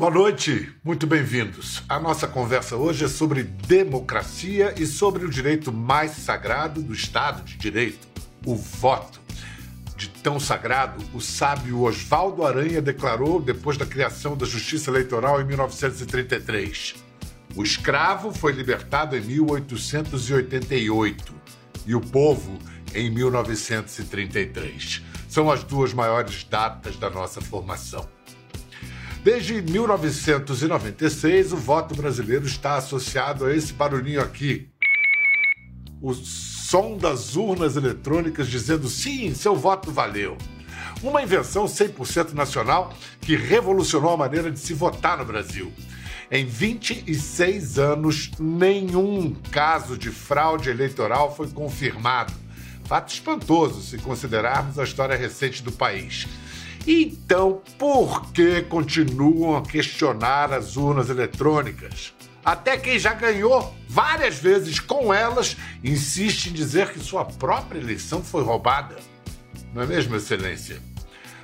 Boa 0.00 0.10
noite, 0.10 0.74
muito 0.82 1.06
bem-vindos. 1.06 1.84
A 1.86 2.00
nossa 2.00 2.26
conversa 2.26 2.74
hoje 2.74 3.04
é 3.04 3.08
sobre 3.08 3.42
democracia 3.42 4.72
e 4.78 4.86
sobre 4.86 5.26
o 5.26 5.28
direito 5.28 5.70
mais 5.70 6.12
sagrado 6.12 6.82
do 6.82 6.94
Estado 6.94 7.42
de 7.42 7.58
Direito, 7.58 8.08
o 8.46 8.56
voto. 8.56 9.20
De 9.98 10.08
tão 10.08 10.40
sagrado, 10.40 11.04
o 11.12 11.20
sábio 11.20 11.82
Oswaldo 11.82 12.46
Aranha 12.46 12.80
declarou 12.80 13.42
depois 13.42 13.76
da 13.76 13.84
criação 13.84 14.34
da 14.34 14.46
Justiça 14.46 14.90
Eleitoral 14.90 15.38
em 15.38 15.44
1933. 15.44 16.94
O 17.54 17.62
escravo 17.62 18.32
foi 18.32 18.52
libertado 18.52 19.14
em 19.14 19.20
1888 19.20 21.34
e 21.84 21.94
o 21.94 22.00
povo 22.00 22.58
em 22.94 23.10
1933. 23.10 25.02
São 25.28 25.50
as 25.50 25.62
duas 25.62 25.92
maiores 25.92 26.42
datas 26.42 26.96
da 26.96 27.10
nossa 27.10 27.42
formação. 27.42 28.08
Desde 29.22 29.60
1996, 29.60 31.52
o 31.52 31.56
voto 31.56 31.94
brasileiro 31.94 32.46
está 32.46 32.76
associado 32.76 33.44
a 33.44 33.54
esse 33.54 33.70
barulhinho 33.70 34.22
aqui. 34.22 34.70
O 36.00 36.14
som 36.14 36.96
das 36.96 37.36
urnas 37.36 37.76
eletrônicas 37.76 38.48
dizendo 38.48 38.88
sim, 38.88 39.34
seu 39.34 39.54
voto 39.54 39.90
valeu. 39.90 40.38
Uma 41.02 41.22
invenção 41.22 41.66
100% 41.66 42.32
nacional 42.32 42.94
que 43.20 43.36
revolucionou 43.36 44.12
a 44.12 44.16
maneira 44.16 44.50
de 44.50 44.58
se 44.58 44.72
votar 44.72 45.18
no 45.18 45.26
Brasil. 45.26 45.70
Em 46.30 46.46
26 46.46 47.78
anos, 47.78 48.30
nenhum 48.38 49.34
caso 49.50 49.98
de 49.98 50.08
fraude 50.10 50.70
eleitoral 50.70 51.36
foi 51.36 51.48
confirmado. 51.48 52.32
Fato 52.84 53.12
espantoso 53.12 53.82
se 53.82 53.98
considerarmos 53.98 54.78
a 54.78 54.84
história 54.84 55.14
recente 55.14 55.62
do 55.62 55.72
país. 55.72 56.26
Então, 56.92 57.62
por 57.78 58.32
que 58.32 58.62
continuam 58.62 59.56
a 59.56 59.62
questionar 59.62 60.52
as 60.52 60.76
urnas 60.76 61.08
eletrônicas? 61.08 62.12
Até 62.44 62.76
quem 62.76 62.98
já 62.98 63.14
ganhou 63.14 63.72
várias 63.88 64.40
vezes 64.40 64.80
com 64.80 65.14
elas 65.14 65.56
insiste 65.84 66.46
em 66.46 66.52
dizer 66.52 66.92
que 66.92 66.98
sua 66.98 67.24
própria 67.24 67.78
eleição 67.78 68.24
foi 68.24 68.42
roubada. 68.42 68.96
Não 69.72 69.82
é 69.82 69.86
mesmo, 69.86 70.16
Excelência? 70.16 70.82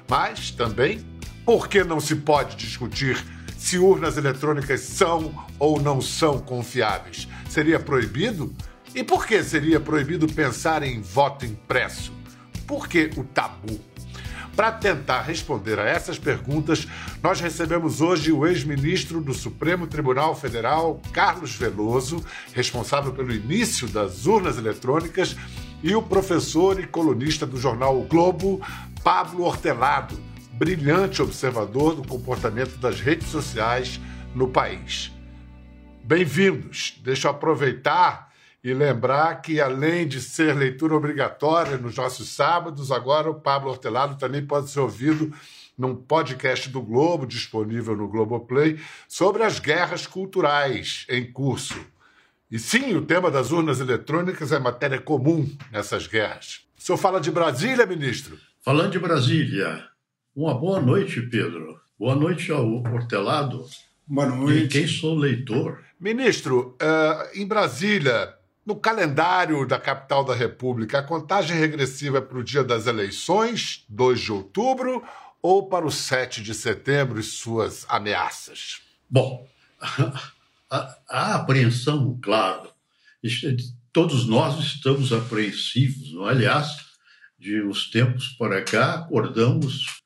Mas 0.08 0.50
também, 0.50 1.06
por 1.44 1.68
que 1.68 1.84
não 1.84 2.00
se 2.00 2.16
pode 2.16 2.56
discutir 2.56 3.24
se 3.56 3.78
urnas 3.78 4.16
eletrônicas 4.16 4.80
são 4.80 5.32
ou 5.60 5.80
não 5.80 6.00
são 6.00 6.40
confiáveis? 6.40 7.28
Seria 7.48 7.78
proibido? 7.78 8.52
E 8.92 9.04
por 9.04 9.24
que 9.24 9.40
seria 9.44 9.78
proibido 9.78 10.26
pensar 10.26 10.82
em 10.82 11.00
voto 11.00 11.46
impresso? 11.46 12.12
Por 12.66 12.88
que 12.88 13.10
o 13.16 13.22
tabu? 13.22 13.80
Para 14.56 14.72
tentar 14.72 15.20
responder 15.20 15.78
a 15.78 15.84
essas 15.84 16.18
perguntas, 16.18 16.88
nós 17.22 17.40
recebemos 17.42 18.00
hoje 18.00 18.32
o 18.32 18.46
ex-ministro 18.46 19.20
do 19.20 19.34
Supremo 19.34 19.86
Tribunal 19.86 20.34
Federal, 20.34 20.98
Carlos 21.12 21.54
Veloso, 21.54 22.24
responsável 22.54 23.12
pelo 23.12 23.34
início 23.34 23.86
das 23.86 24.24
urnas 24.24 24.56
eletrônicas, 24.56 25.36
e 25.82 25.94
o 25.94 26.00
professor 26.00 26.80
e 26.80 26.86
colunista 26.86 27.46
do 27.46 27.60
jornal 27.60 28.00
O 28.00 28.04
Globo, 28.04 28.62
Pablo 29.04 29.44
Hortelado, 29.44 30.18
brilhante 30.52 31.20
observador 31.20 31.94
do 31.94 32.08
comportamento 32.08 32.78
das 32.78 32.98
redes 32.98 33.28
sociais 33.28 34.00
no 34.34 34.48
país. 34.48 35.12
Bem-vindos! 36.02 36.98
Deixa 37.04 37.28
eu 37.28 37.32
aproveitar 37.32 38.25
e 38.66 38.74
lembrar 38.74 39.42
que, 39.42 39.60
além 39.60 40.08
de 40.08 40.20
ser 40.20 40.52
leitura 40.52 40.96
obrigatória 40.96 41.78
nos 41.78 41.94
nossos 41.94 42.30
sábados, 42.30 42.90
agora 42.90 43.30
o 43.30 43.40
Pablo 43.40 43.70
Hortelado 43.70 44.16
também 44.16 44.44
pode 44.44 44.70
ser 44.70 44.80
ouvido 44.80 45.32
num 45.78 45.94
podcast 45.94 46.68
do 46.68 46.82
Globo, 46.82 47.28
disponível 47.28 47.96
no 47.96 48.08
Globoplay, 48.08 48.80
sobre 49.06 49.44
as 49.44 49.60
guerras 49.60 50.04
culturais 50.04 51.06
em 51.08 51.30
curso. 51.30 51.78
E 52.50 52.58
sim, 52.58 52.96
o 52.96 53.02
tema 53.02 53.30
das 53.30 53.52
urnas 53.52 53.78
eletrônicas 53.78 54.50
é 54.50 54.58
matéria 54.58 55.00
comum 55.00 55.48
nessas 55.70 56.08
guerras. 56.08 56.66
O 56.76 56.82
senhor 56.82 56.98
fala 56.98 57.20
de 57.20 57.30
Brasília, 57.30 57.86
ministro? 57.86 58.36
Falando 58.64 58.90
de 58.90 58.98
Brasília, 58.98 59.84
uma 60.34 60.58
boa 60.58 60.80
noite, 60.82 61.20
Pedro. 61.20 61.80
Boa 61.96 62.16
noite 62.16 62.50
ao 62.50 62.66
Hortelado. 62.82 63.64
Boa 64.04 64.26
noite. 64.26 64.64
E 64.64 64.68
quem 64.68 64.88
sou 64.88 65.14
leitor. 65.14 65.84
Ministro, 66.00 66.76
uh, 66.82 67.40
em 67.40 67.46
Brasília, 67.46 68.34
no 68.66 68.74
calendário 68.74 69.64
da 69.64 69.78
capital 69.78 70.24
da 70.24 70.34
República, 70.34 70.98
a 70.98 71.02
contagem 71.02 71.56
regressiva 71.56 72.18
é 72.18 72.20
para 72.20 72.38
o 72.38 72.42
dia 72.42 72.64
das 72.64 72.88
eleições, 72.88 73.84
2 73.88 74.20
de 74.20 74.32
outubro, 74.32 75.04
ou 75.40 75.68
para 75.68 75.86
o 75.86 75.90
7 75.90 76.42
de 76.42 76.52
setembro 76.52 77.20
e 77.20 77.22
suas 77.22 77.86
ameaças? 77.88 78.80
Bom, 79.08 79.48
a, 80.68 80.98
a 81.08 81.34
apreensão, 81.36 82.18
claro, 82.20 82.68
todos 83.92 84.26
nós 84.26 84.58
estamos 84.58 85.12
apreensivos, 85.12 86.12
não? 86.12 86.28
É? 86.28 86.32
aliás, 86.32 86.68
de 87.38 87.62
uns 87.62 87.88
tempos 87.88 88.30
para 88.30 88.62
cá, 88.62 88.94
acordamos 88.94 90.02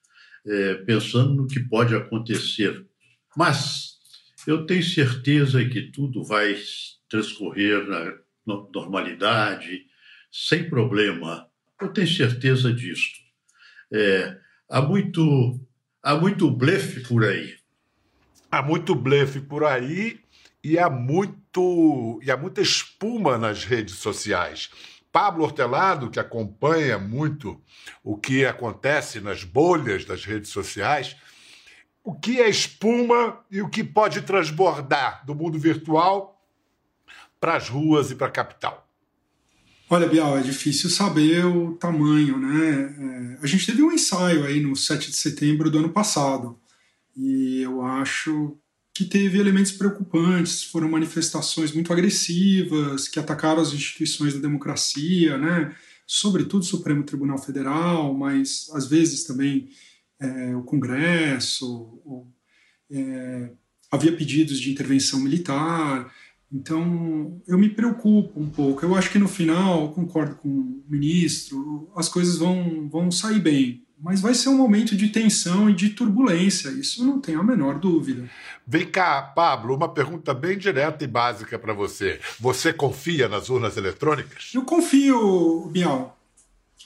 é, 0.47 0.75
pensando 0.75 1.34
no 1.34 1.47
que 1.47 1.60
pode 1.60 1.94
acontecer. 1.94 2.87
Mas 3.34 3.94
eu 4.47 4.66
tenho 4.66 4.82
certeza 4.82 5.65
que 5.65 5.91
tudo 5.91 6.22
vai 6.22 6.54
transcorrer 7.09 7.87
na 7.88 8.12
normalidade, 8.47 9.87
sem 10.31 10.69
problema. 10.69 11.49
Eu 11.81 11.93
tenho 11.93 12.09
certeza 12.09 12.73
disso. 12.73 13.11
É, 13.93 14.37
há 14.69 14.81
muito 14.81 15.61
há 16.03 16.15
muito 16.15 16.50
blefe 16.50 17.00
por 17.00 17.25
aí. 17.25 17.56
Há 18.50 18.62
muito 18.62 18.95
blefe 18.95 19.41
por 19.41 19.65
aí 19.65 20.21
e 20.62 20.79
há 20.79 20.91
muito 20.91 22.21
e 22.23 22.31
há 22.31 22.37
muita 22.37 22.61
espuma 22.61 23.39
nas 23.39 23.65
redes 23.65 23.97
sociais. 23.97 24.71
Pablo 25.12 25.45
Hortelado, 25.45 26.11
que 26.11 26.21
acompanha 26.21 26.99
muito 26.99 27.61
o 28.05 28.17
que 28.17 28.45
acontece 28.47 29.21
nas 29.21 29.43
bolhas 29.43 30.05
das 30.05 30.25
redes 30.25 30.50
sociais, 30.50 31.17
o 32.05 32.15
que 32.15 32.41
é 32.41 32.49
espuma 32.49 33.45
e 33.50 33.61
o 33.61 33.69
que 33.69 33.83
pode 33.83 34.23
transbordar 34.23 35.25
do 35.27 35.34
mundo 35.34 35.59
virtual 35.59 36.40
para 37.41 37.56
as 37.56 37.69
ruas 37.69 38.11
e 38.11 38.15
para 38.15 38.27
a 38.27 38.31
capital? 38.31 38.87
Olha, 39.89 40.06
Bial, 40.06 40.39
é 40.39 40.43
difícil 40.43 40.89
saber 40.89 41.45
o 41.45 41.73
tamanho, 41.75 42.39
né? 42.39 43.39
É, 43.39 43.39
a 43.43 43.47
gente 43.47 43.67
teve 43.67 43.83
um 43.83 43.91
ensaio 43.91 44.45
aí 44.45 44.61
no 44.61 44.77
7 44.77 45.11
de 45.11 45.17
setembro 45.17 45.69
do 45.71 45.79
ano 45.79 45.89
passado 45.89 46.61
e 47.17 47.62
eu 47.62 47.83
acho 47.83 48.56
que 48.95 49.05
teve 49.05 49.39
elementos 49.39 49.73
preocupantes, 49.73 50.62
foram 50.62 50.89
manifestações 50.89 51.73
muito 51.73 51.93
agressivas 51.93 53.09
que 53.09 53.19
atacaram 53.19 53.61
as 53.62 53.73
instituições 53.73 54.34
da 54.34 54.41
democracia, 54.41 55.39
né? 55.39 55.75
Sobretudo 56.06 56.62
o 56.62 56.67
Supremo 56.67 57.03
Tribunal 57.03 57.39
Federal, 57.39 58.15
mas 58.15 58.69
às 58.75 58.87
vezes 58.87 59.25
também 59.25 59.71
é, 60.21 60.55
o 60.55 60.62
Congresso. 60.62 61.99
é, 62.91 63.50
havia 63.91 64.17
pedidos 64.17 64.61
de 64.61 64.71
intervenção 64.71 65.19
militar. 65.19 66.12
Então, 66.53 67.41
eu 67.47 67.56
me 67.56 67.69
preocupo 67.69 68.41
um 68.41 68.50
pouco. 68.50 68.84
Eu 68.84 68.97
acho 68.97 69.11
que 69.11 69.19
no 69.19 69.28
final, 69.28 69.93
concordo 69.93 70.34
com 70.37 70.49
o 70.49 70.84
ministro, 70.88 71.91
as 71.94 72.09
coisas 72.09 72.38
vão, 72.38 72.88
vão 72.88 73.11
sair 73.11 73.38
bem. 73.38 73.84
Mas 74.03 74.21
vai 74.21 74.34
ser 74.34 74.49
um 74.49 74.56
momento 74.56 74.97
de 74.97 75.09
tensão 75.09 75.69
e 75.69 75.75
de 75.75 75.91
turbulência, 75.91 76.71
isso 76.71 77.05
não 77.05 77.21
tenho 77.21 77.41
a 77.41 77.44
menor 77.44 77.78
dúvida. 77.78 78.28
Vem 78.66 78.87
cá, 78.87 79.21
Pablo, 79.21 79.77
uma 79.77 79.93
pergunta 79.93 80.33
bem 80.33 80.56
direta 80.56 81.05
e 81.05 81.06
básica 81.06 81.59
para 81.59 81.75
você. 81.75 82.19
Você 82.41 82.72
confia 82.72 83.28
nas 83.28 83.50
urnas 83.50 83.77
eletrônicas? 83.77 84.53
Eu 84.55 84.62
confio, 84.62 85.69
Bial. 85.71 86.19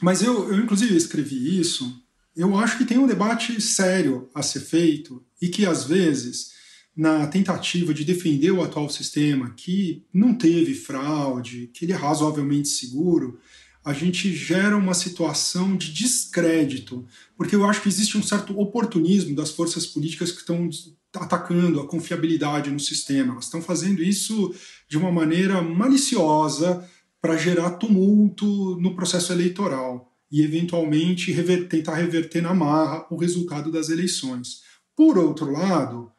Mas 0.02 0.22
eu, 0.22 0.52
eu, 0.52 0.58
inclusive, 0.58 0.96
escrevi 0.96 1.58
isso. 1.58 2.02
Eu 2.36 2.58
acho 2.58 2.76
que 2.76 2.84
tem 2.84 2.98
um 2.98 3.06
debate 3.06 3.60
sério 3.60 4.28
a 4.34 4.42
ser 4.42 4.60
feito 4.60 5.24
e 5.40 5.48
que, 5.48 5.64
às 5.64 5.84
vezes, 5.84 6.53
na 6.96 7.26
tentativa 7.26 7.92
de 7.92 8.04
defender 8.04 8.52
o 8.52 8.62
atual 8.62 8.88
sistema, 8.88 9.50
que 9.56 10.04
não 10.12 10.34
teve 10.34 10.74
fraude, 10.74 11.70
que 11.72 11.84
ele 11.84 11.92
é 11.92 11.96
razoavelmente 11.96 12.68
seguro, 12.68 13.38
a 13.84 13.92
gente 13.92 14.32
gera 14.32 14.76
uma 14.76 14.94
situação 14.94 15.76
de 15.76 15.92
descrédito, 15.92 17.04
porque 17.36 17.54
eu 17.54 17.66
acho 17.66 17.82
que 17.82 17.88
existe 17.88 18.16
um 18.16 18.22
certo 18.22 18.58
oportunismo 18.58 19.36
das 19.36 19.50
forças 19.50 19.86
políticas 19.86 20.32
que 20.32 20.38
estão 20.38 20.70
atacando 21.14 21.80
a 21.80 21.86
confiabilidade 21.86 22.70
no 22.70 22.80
sistema. 22.80 23.32
Elas 23.32 23.44
estão 23.44 23.60
fazendo 23.60 24.02
isso 24.02 24.54
de 24.88 24.96
uma 24.96 25.12
maneira 25.12 25.60
maliciosa 25.60 26.88
para 27.20 27.36
gerar 27.36 27.72
tumulto 27.72 28.76
no 28.80 28.94
processo 28.94 29.32
eleitoral 29.32 30.10
e, 30.30 30.42
eventualmente, 30.42 31.30
rever, 31.30 31.68
tentar 31.68 31.96
reverter 31.96 32.42
na 32.42 32.54
marra 32.54 33.06
o 33.10 33.16
resultado 33.16 33.70
das 33.70 33.90
eleições. 33.90 34.62
Por 34.96 35.18
outro 35.18 35.50
lado, 35.52 36.10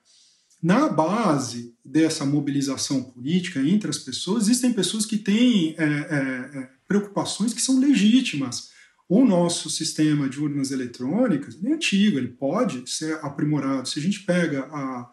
na 0.66 0.90
base 0.90 1.76
dessa 1.86 2.26
mobilização 2.26 3.04
política 3.04 3.60
entre 3.60 3.88
as 3.88 4.00
pessoas, 4.00 4.46
existem 4.46 4.74
pessoas 4.74 5.06
que 5.06 5.16
têm 5.16 5.76
é, 5.78 5.84
é, 5.84 6.58
é, 6.58 6.70
preocupações 6.88 7.54
que 7.54 7.62
são 7.62 7.80
legítimas. 7.80 8.72
O 9.08 9.24
nosso 9.24 9.70
sistema 9.70 10.28
de 10.28 10.40
urnas 10.40 10.72
eletrônicas 10.72 11.56
é 11.64 11.72
antigo, 11.72 12.18
ele 12.18 12.30
pode 12.30 12.90
ser 12.90 13.20
aprimorado. 13.22 13.88
Se 13.88 14.00
a 14.00 14.02
gente 14.02 14.22
pega 14.22 14.62
a, 14.72 15.08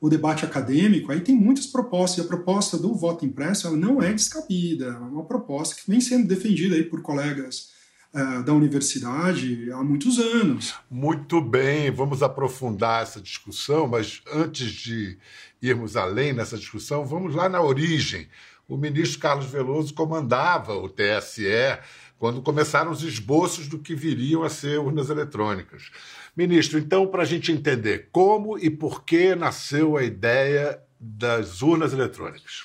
o 0.00 0.08
debate 0.08 0.44
acadêmico, 0.44 1.12
aí 1.12 1.20
tem 1.20 1.36
muitas 1.36 1.68
propostas, 1.68 2.18
e 2.18 2.26
a 2.26 2.28
proposta 2.28 2.76
do 2.76 2.92
voto 2.92 3.24
impresso 3.24 3.68
ela 3.68 3.76
não 3.76 4.02
é 4.02 4.12
descabida, 4.12 4.86
é 4.86 4.98
uma 4.98 5.24
proposta 5.24 5.76
que 5.76 5.88
vem 5.88 6.00
sendo 6.00 6.26
defendida 6.26 6.74
aí 6.74 6.82
por 6.82 7.00
colegas 7.00 7.75
uh, 8.14 8.42
da 8.42 8.52
universidade 8.52 9.70
há 9.72 9.82
muitos 9.82 10.18
anos. 10.18 10.74
Muito 10.90 11.40
bem, 11.40 11.90
vamos 11.90 12.22
aprofundar 12.22 13.02
essa 13.02 13.20
discussão, 13.20 13.86
mas 13.86 14.22
antes 14.32 14.70
de 14.72 15.18
irmos 15.60 15.96
além 15.96 16.32
nessa 16.32 16.56
discussão, 16.56 17.04
vamos 17.04 17.34
lá 17.34 17.48
na 17.48 17.60
origem. 17.60 18.28
O 18.68 18.76
ministro 18.76 19.20
Carlos 19.20 19.46
Veloso 19.46 19.94
comandava 19.94 20.74
o 20.74 20.88
TSE 20.88 21.78
quando 22.18 22.42
começaram 22.42 22.90
os 22.90 23.02
esboços 23.02 23.68
do 23.68 23.78
que 23.78 23.94
viriam 23.94 24.42
a 24.42 24.48
ser 24.48 24.78
urnas 24.80 25.10
eletrônicas. 25.10 25.90
Ministro, 26.36 26.78
então, 26.78 27.06
para 27.06 27.22
a 27.22 27.26
gente 27.26 27.52
entender 27.52 28.08
como 28.10 28.58
e 28.58 28.70
por 28.70 29.04
que 29.04 29.34
nasceu 29.34 29.96
a 29.96 30.02
ideia 30.02 30.80
das 30.98 31.62
urnas 31.62 31.92
eletrônicas? 31.92 32.64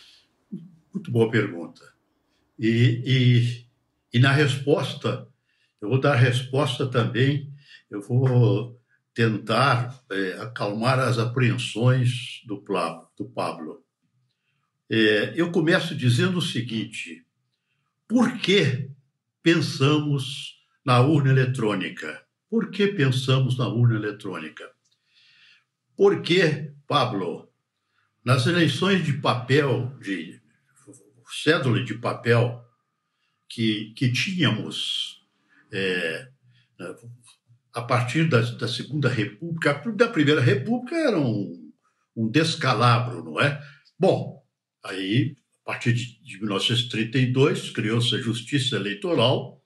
Muito 0.93 1.11
boa 1.11 1.29
pergunta. 1.29 1.81
E, 2.57 3.01
e, 3.05 4.17
e 4.17 4.19
na 4.19 4.31
resposta, 4.31 5.27
eu 5.81 5.89
vou 5.89 5.99
dar 5.99 6.15
resposta 6.15 6.87
também, 6.87 7.51
eu 7.89 8.01
vou 8.01 8.79
tentar 9.13 10.01
é, 10.11 10.33
acalmar 10.41 10.99
as 10.99 11.17
apreensões 11.17 12.41
do, 12.45 12.63
do 13.17 13.25
Pablo. 13.29 13.83
É, 14.89 15.33
eu 15.35 15.51
começo 15.51 15.95
dizendo 15.95 16.37
o 16.37 16.41
seguinte: 16.41 17.25
por 18.07 18.37
que 18.37 18.89
pensamos 19.41 20.55
na 20.85 21.01
urna 21.01 21.31
eletrônica? 21.31 22.23
Por 22.49 22.69
que 22.69 22.87
pensamos 22.87 23.57
na 23.57 23.67
urna 23.67 23.95
eletrônica? 23.95 24.69
Porque, 25.95 26.73
Pablo, 26.87 27.49
nas 28.23 28.45
eleições 28.45 29.05
de 29.05 29.13
papel, 29.13 29.97
de 29.99 30.41
cédula 31.31 31.83
de 31.83 31.95
papel 31.95 32.63
que, 33.47 33.93
que 33.95 34.11
tínhamos 34.11 35.10
é, 35.71 36.27
a 37.73 37.81
partir 37.81 38.27
da, 38.27 38.41
da, 38.41 38.67
Segunda 38.67 39.09
República, 39.09 39.73
da 39.95 40.07
Primeira 40.07 40.41
República 40.41 40.95
era 40.95 41.19
um, 41.19 41.71
um 42.15 42.29
descalabro, 42.29 43.23
não 43.23 43.39
é? 43.39 43.61
Bom, 43.97 44.43
aí, 44.83 45.35
a 45.63 45.71
partir 45.71 45.93
de, 45.93 46.19
de 46.21 46.39
1932, 46.39 47.69
criou-se 47.69 48.13
a 48.15 48.19
Justiça 48.19 48.75
Eleitoral, 48.75 49.61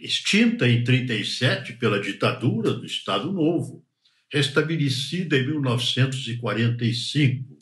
extinta 0.00 0.68
em 0.68 0.84
37 0.84 1.74
pela 1.74 2.00
ditadura 2.00 2.72
do 2.72 2.86
Estado 2.86 3.32
Novo, 3.32 3.84
restabelecida 4.32 5.36
em 5.36 5.46
1945. 5.46 7.58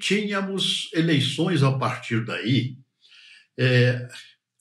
Tínhamos 0.00 0.90
eleições 0.92 1.62
a 1.62 1.78
partir 1.78 2.24
daí 2.24 2.76
é, 3.58 4.08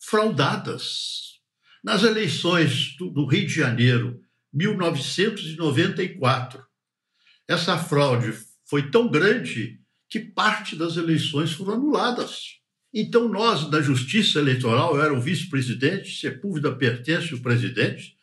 fraudadas. 0.09 1.35
Nas 1.83 2.03
eleições 2.03 2.95
do, 2.97 3.25
Rio 3.25 3.47
de 3.47 3.53
Janeiro, 3.53 4.21
1994, 4.53 6.63
essa 7.47 7.77
fraude 7.77 8.33
foi 8.67 8.89
tão 8.89 9.09
grande 9.09 9.79
que 10.09 10.19
parte 10.19 10.75
das 10.75 10.97
eleições 10.97 11.53
foram 11.53 11.73
anuladas. 11.73 12.59
Então, 12.93 13.27
nós, 13.27 13.69
da 13.69 13.81
Justiça 13.81 14.39
Eleitoral, 14.39 14.95
eu 14.95 15.03
era 15.03 15.13
o 15.13 15.21
vice-presidente, 15.21 16.19
Sepúlveda 16.19 16.75
pertence 16.75 17.33
ao 17.33 17.39
presidente, 17.39 18.15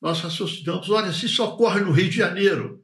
nós 0.00 0.20
raciocinamos: 0.20 0.88
olha, 0.90 1.12
se 1.12 1.26
isso 1.26 1.44
ocorre 1.44 1.80
no 1.80 1.92
Rio 1.92 2.08
de 2.08 2.16
Janeiro, 2.16 2.82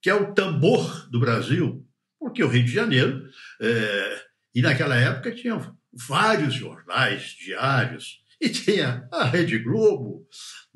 que 0.00 0.10
é 0.10 0.14
o 0.14 0.34
tambor 0.34 1.08
do 1.10 1.20
Brasil, 1.20 1.86
porque 2.18 2.42
o 2.42 2.48
Rio 2.48 2.64
de 2.64 2.72
Janeiro, 2.72 3.30
é, 3.60 4.24
e 4.54 4.60
naquela 4.60 4.96
época 4.96 5.34
tinha 5.34 5.56
vários 5.92 6.54
jornais 6.54 7.36
diários, 7.38 8.22
e 8.40 8.48
tinha 8.48 9.06
a 9.12 9.24
Rede 9.24 9.58
Globo, 9.58 10.26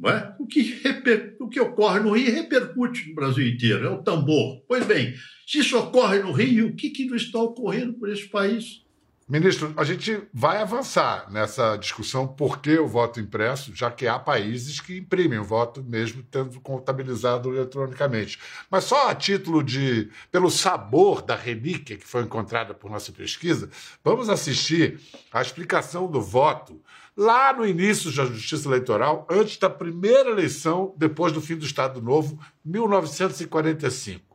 é? 0.07 0.33
o, 0.39 0.47
que 0.47 0.63
reper, 0.85 1.37
o 1.41 1.49
que 1.49 1.59
ocorre 1.59 2.01
no 2.01 2.13
Rio 2.13 2.33
repercute 2.33 3.09
no 3.09 3.15
Brasil 3.15 3.47
inteiro, 3.49 3.87
é 3.87 3.91
o 3.91 4.03
tambor. 4.03 4.63
Pois 4.69 4.87
bem, 4.87 5.15
se 5.47 5.59
isso 5.59 5.77
ocorre 5.77 6.21
no 6.21 6.31
Rio, 6.31 6.69
o 6.69 6.77
que, 6.77 6.91
que 6.91 7.07
não 7.07 7.17
está 7.17 7.41
ocorrendo 7.41 7.95
por 7.95 8.09
esse 8.09 8.29
país? 8.29 8.86
Ministro, 9.29 9.75
a 9.77 9.83
gente 9.83 10.23
vai 10.33 10.59
avançar 10.59 11.29
nessa 11.33 11.77
discussão 11.77 12.29
por 12.29 12.61
que 12.61 12.79
o 12.79 12.87
voto 12.87 13.19
impresso, 13.19 13.75
já 13.75 13.91
que 13.91 14.07
há 14.07 14.21
países 14.21 14.79
que 14.79 14.99
imprimem 14.99 15.41
o 15.41 15.45
voto 15.45 15.83
mesmo 15.83 16.23
tendo 16.23 16.61
contabilizado 16.61 17.53
eletronicamente. 17.53 18.39
Mas 18.71 18.85
só 18.85 19.09
a 19.09 19.15
título 19.17 19.65
de. 19.65 20.09
pelo 20.31 20.49
sabor 20.49 21.23
da 21.23 21.35
relíquia 21.35 21.97
que 21.97 22.07
foi 22.07 22.23
encontrada 22.23 22.73
por 22.73 22.89
nossa 22.89 23.11
pesquisa, 23.11 23.69
vamos 24.05 24.29
assistir 24.29 25.01
à 25.33 25.43
explicação 25.43 26.09
do 26.09 26.21
voto 26.21 26.81
lá 27.17 27.53
no 27.53 27.67
início 27.67 28.15
da 28.15 28.27
Justiça 28.27 28.69
Eleitoral, 28.69 29.27
antes 29.29 29.57
da 29.57 29.69
primeira 29.69 30.31
eleição, 30.31 30.95
depois 30.97 31.33
do 31.33 31.41
fim 31.41 31.57
do 31.57 31.67
Estado 31.67 32.01
Novo, 32.01 32.39
1945. 32.65 34.26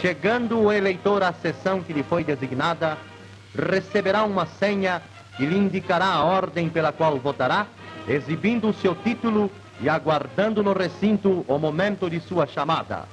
Chegando 0.00 0.60
o 0.60 0.72
eleitor 0.72 1.24
à 1.24 1.32
sessão 1.32 1.82
que 1.82 1.92
lhe 1.92 2.04
foi 2.04 2.22
designada, 2.22 2.96
receberá 3.52 4.22
uma 4.22 4.46
senha 4.46 5.02
que 5.36 5.44
lhe 5.44 5.56
indicará 5.56 6.06
a 6.06 6.22
ordem 6.22 6.68
pela 6.68 6.92
qual 6.92 7.18
votará, 7.18 7.66
exibindo 8.06 8.68
o 8.68 8.72
seu 8.74 8.94
título 8.94 9.50
e 9.80 9.88
aguardando 9.88 10.62
no 10.62 10.72
recinto 10.72 11.44
o 11.48 11.58
momento 11.58 12.08
de 12.08 12.20
sua 12.20 12.46
chamada. 12.46 13.06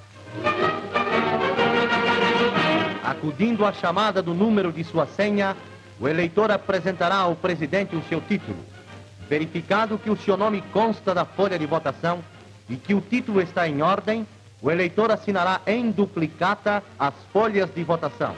Acudindo 3.03 3.65
à 3.65 3.73
chamada 3.73 4.21
do 4.21 4.35
número 4.35 4.71
de 4.71 4.83
sua 4.83 5.07
senha, 5.07 5.57
o 5.99 6.07
eleitor 6.07 6.51
apresentará 6.51 7.15
ao 7.15 7.35
presidente 7.35 7.95
o 7.95 8.03
seu 8.03 8.21
título. 8.21 8.59
Verificado 9.27 9.97
que 9.97 10.11
o 10.11 10.17
seu 10.17 10.37
nome 10.37 10.61
consta 10.71 11.15
da 11.15 11.25
folha 11.25 11.57
de 11.57 11.65
votação 11.65 12.19
e 12.69 12.75
que 12.75 12.93
o 12.93 13.01
título 13.01 13.41
está 13.41 13.67
em 13.67 13.81
ordem, 13.81 14.27
o 14.65 14.71
eleitor 14.71 15.11
assinará 15.11 15.61
em 15.67 15.91
duplicata 15.91 16.81
as 16.97 17.13
folhas 17.31 17.71
de 17.71 17.83
votação. 17.83 18.35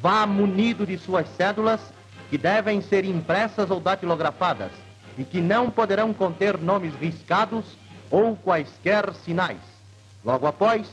Vá 0.00 0.24
munido 0.24 0.86
de 0.86 0.96
suas 0.96 1.28
cédulas, 1.30 1.80
que 2.30 2.38
devem 2.38 2.80
ser 2.80 3.04
impressas 3.04 3.68
ou 3.68 3.80
datilografadas 3.80 4.70
e 5.18 5.24
que 5.24 5.40
não 5.40 5.68
poderão 5.68 6.14
conter 6.14 6.56
nomes 6.56 6.94
riscados 6.94 7.64
ou 8.08 8.36
quaisquer 8.36 9.12
sinais. 9.24 9.58
Logo 10.24 10.46
após, 10.46 10.88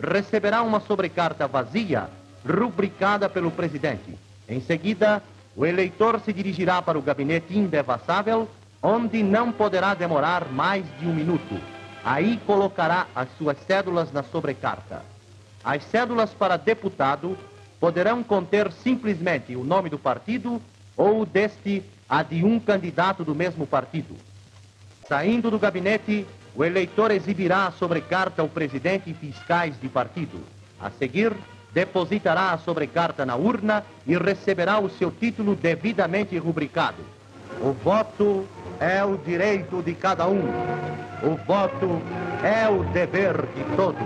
receberá 0.00 0.62
uma 0.62 0.78
sobrecarta 0.78 1.48
vazia, 1.48 2.08
rubricada 2.48 3.28
pelo 3.28 3.50
presidente. 3.50 4.16
Em 4.48 4.60
seguida, 4.60 5.20
o 5.56 5.66
eleitor 5.66 6.20
se 6.20 6.32
dirigirá 6.32 6.80
para 6.80 6.96
o 6.96 7.02
gabinete 7.02 7.58
indevassável, 7.58 8.48
onde 8.80 9.20
não 9.24 9.50
poderá 9.50 9.94
demorar 9.94 10.46
mais 10.48 10.84
de 11.00 11.08
um 11.08 11.12
minuto. 11.12 11.75
Aí 12.06 12.40
colocará 12.46 13.08
as 13.16 13.28
suas 13.36 13.58
cédulas 13.66 14.12
na 14.12 14.22
sobrecarta. 14.22 15.02
As 15.64 15.82
cédulas 15.86 16.32
para 16.32 16.56
deputado 16.56 17.36
poderão 17.80 18.22
conter 18.22 18.70
simplesmente 18.70 19.56
o 19.56 19.64
nome 19.64 19.90
do 19.90 19.98
partido 19.98 20.62
ou 20.96 21.26
deste 21.26 21.82
a 22.08 22.22
de 22.22 22.44
um 22.44 22.60
candidato 22.60 23.24
do 23.24 23.34
mesmo 23.34 23.66
partido. 23.66 24.14
Saindo 25.08 25.50
do 25.50 25.58
gabinete, 25.58 26.24
o 26.54 26.64
eleitor 26.64 27.10
exibirá 27.10 27.66
a 27.66 27.72
sobrecarta 27.72 28.40
ao 28.40 28.48
presidente 28.48 29.10
e 29.10 29.14
fiscais 29.14 29.74
de 29.80 29.88
partido. 29.88 30.38
A 30.80 30.90
seguir, 30.90 31.32
depositará 31.74 32.52
a 32.52 32.58
sobrecarta 32.58 33.26
na 33.26 33.34
urna 33.34 33.84
e 34.06 34.16
receberá 34.16 34.78
o 34.78 34.88
seu 34.88 35.10
título 35.10 35.56
devidamente 35.56 36.38
rubricado. 36.38 37.02
O 37.60 37.72
voto 37.72 38.46
é 38.80 39.04
o 39.04 39.16
direito 39.16 39.82
de 39.82 39.94
cada 39.94 40.28
um. 40.28 40.48
O 41.22 41.36
voto 41.46 42.02
é 42.42 42.68
o 42.68 42.84
dever 42.92 43.46
de 43.54 43.76
todos. 43.76 44.00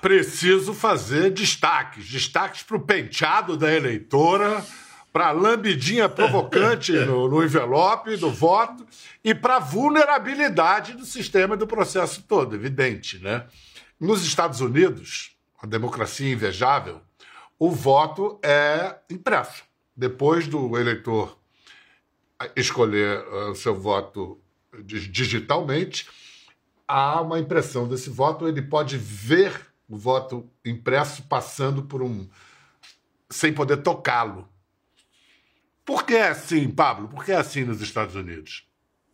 Preciso 0.00 0.74
fazer 0.74 1.30
destaques. 1.30 2.08
Destaques 2.08 2.62
para 2.62 2.76
o 2.76 2.80
penteado 2.80 3.56
da 3.56 3.72
eleitora, 3.72 4.64
para 5.12 5.28
a 5.28 5.32
lambidinha 5.32 6.08
provocante 6.08 6.92
no, 7.04 7.28
no 7.28 7.42
envelope 7.42 8.16
do 8.16 8.30
voto 8.30 8.86
e 9.24 9.34
para 9.34 9.56
a 9.56 9.60
vulnerabilidade 9.60 10.92
do 10.92 11.04
sistema 11.04 11.54
e 11.54 11.58
do 11.58 11.66
processo 11.66 12.22
todo, 12.22 12.54
evidente. 12.54 13.18
Né? 13.18 13.44
Nos 13.98 14.24
Estados 14.24 14.60
Unidos, 14.60 15.32
a 15.60 15.66
democracia 15.66 16.32
invejável, 16.32 17.00
o 17.58 17.70
voto 17.70 18.38
é 18.44 18.94
impresso 19.10 19.67
depois 19.98 20.46
do 20.46 20.78
eleitor 20.78 21.36
escolher 22.54 23.18
uh, 23.26 23.50
o 23.50 23.54
seu 23.56 23.74
voto 23.74 24.40
digitalmente, 24.84 26.08
há 26.86 27.20
uma 27.20 27.40
impressão 27.40 27.88
desse 27.88 28.08
voto, 28.08 28.46
ele 28.46 28.62
pode 28.62 28.96
ver 28.96 29.60
o 29.88 29.96
voto 29.96 30.48
impresso 30.64 31.24
passando 31.24 31.82
por 31.82 32.00
um. 32.00 32.28
sem 33.28 33.52
poder 33.52 33.78
tocá-lo. 33.78 34.48
Por 35.84 36.04
que 36.04 36.14
é 36.14 36.28
assim, 36.28 36.70
Pablo? 36.70 37.08
Por 37.08 37.24
que 37.24 37.32
é 37.32 37.36
assim 37.36 37.64
nos 37.64 37.80
Estados 37.80 38.14
Unidos? 38.14 38.67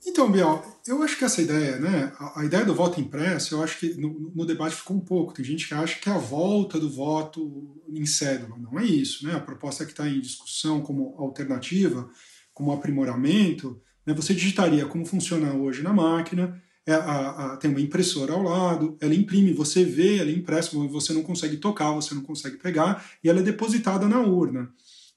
Então, 0.06 0.30
Biel, 0.30 0.62
eu 0.86 1.02
acho 1.02 1.16
que 1.16 1.24
essa 1.24 1.40
ideia, 1.40 1.78
né, 1.78 2.12
a, 2.18 2.40
a 2.40 2.44
ideia 2.44 2.64
do 2.64 2.74
voto 2.74 3.00
impresso, 3.00 3.54
eu 3.54 3.62
acho 3.62 3.78
que 3.78 3.94
no, 3.94 4.32
no, 4.34 4.44
debate 4.44 4.76
ficou 4.76 4.96
um 4.96 5.00
pouco. 5.00 5.32
Tem 5.32 5.44
gente 5.44 5.66
que 5.66 5.74
acha 5.74 5.98
que 5.98 6.10
a 6.10 6.18
volta 6.18 6.78
do 6.78 6.90
voto 6.90 7.82
em 7.88 8.04
cédula. 8.04 8.56
Não 8.58 8.78
é 8.78 8.84
isso, 8.84 9.26
né? 9.26 9.34
A 9.34 9.40
proposta 9.40 9.84
que 9.84 9.92
está 9.92 10.06
em 10.08 10.20
discussão 10.20 10.82
como 10.82 11.14
alternativa, 11.18 12.08
como 12.52 12.72
aprimoramento, 12.72 13.80
né, 14.06 14.12
você 14.12 14.34
digitaria 14.34 14.86
como 14.86 15.06
funciona 15.06 15.54
hoje 15.54 15.82
na 15.82 15.92
máquina, 15.92 16.62
é, 16.86 16.92
a, 16.92 17.52
a, 17.52 17.56
tem 17.56 17.70
uma 17.70 17.80
impressora 17.80 18.34
ao 18.34 18.42
lado, 18.42 18.96
ela 19.00 19.14
imprime, 19.14 19.54
você 19.54 19.84
vê, 19.84 20.18
ela 20.18 20.30
é 20.30 20.34
impressa, 20.34 20.76
você 20.88 21.14
não 21.14 21.22
consegue 21.22 21.56
tocar, 21.56 21.90
você 21.92 22.14
não 22.14 22.22
consegue 22.22 22.58
pegar, 22.58 23.04
e 23.22 23.28
ela 23.28 23.40
é 23.40 23.42
depositada 23.42 24.06
na 24.06 24.20
urna. 24.20 24.70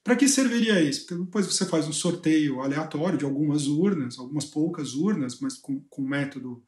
Para 0.07 0.15
que 0.15 0.25
serviria 0.25 0.81
isso? 0.81 1.01
Porque 1.01 1.21
depois 1.21 1.45
você 1.45 1.65
faz 1.65 1.85
um 1.85 1.91
sorteio 1.91 2.61
aleatório 2.61 3.17
de 3.17 3.25
algumas 3.25 3.67
urnas, 3.67 4.17
algumas 4.17 4.45
poucas 4.45 4.93
urnas, 4.93 5.37
mas 5.41 5.57
com, 5.57 5.81
com 5.89 6.01
método, 6.01 6.63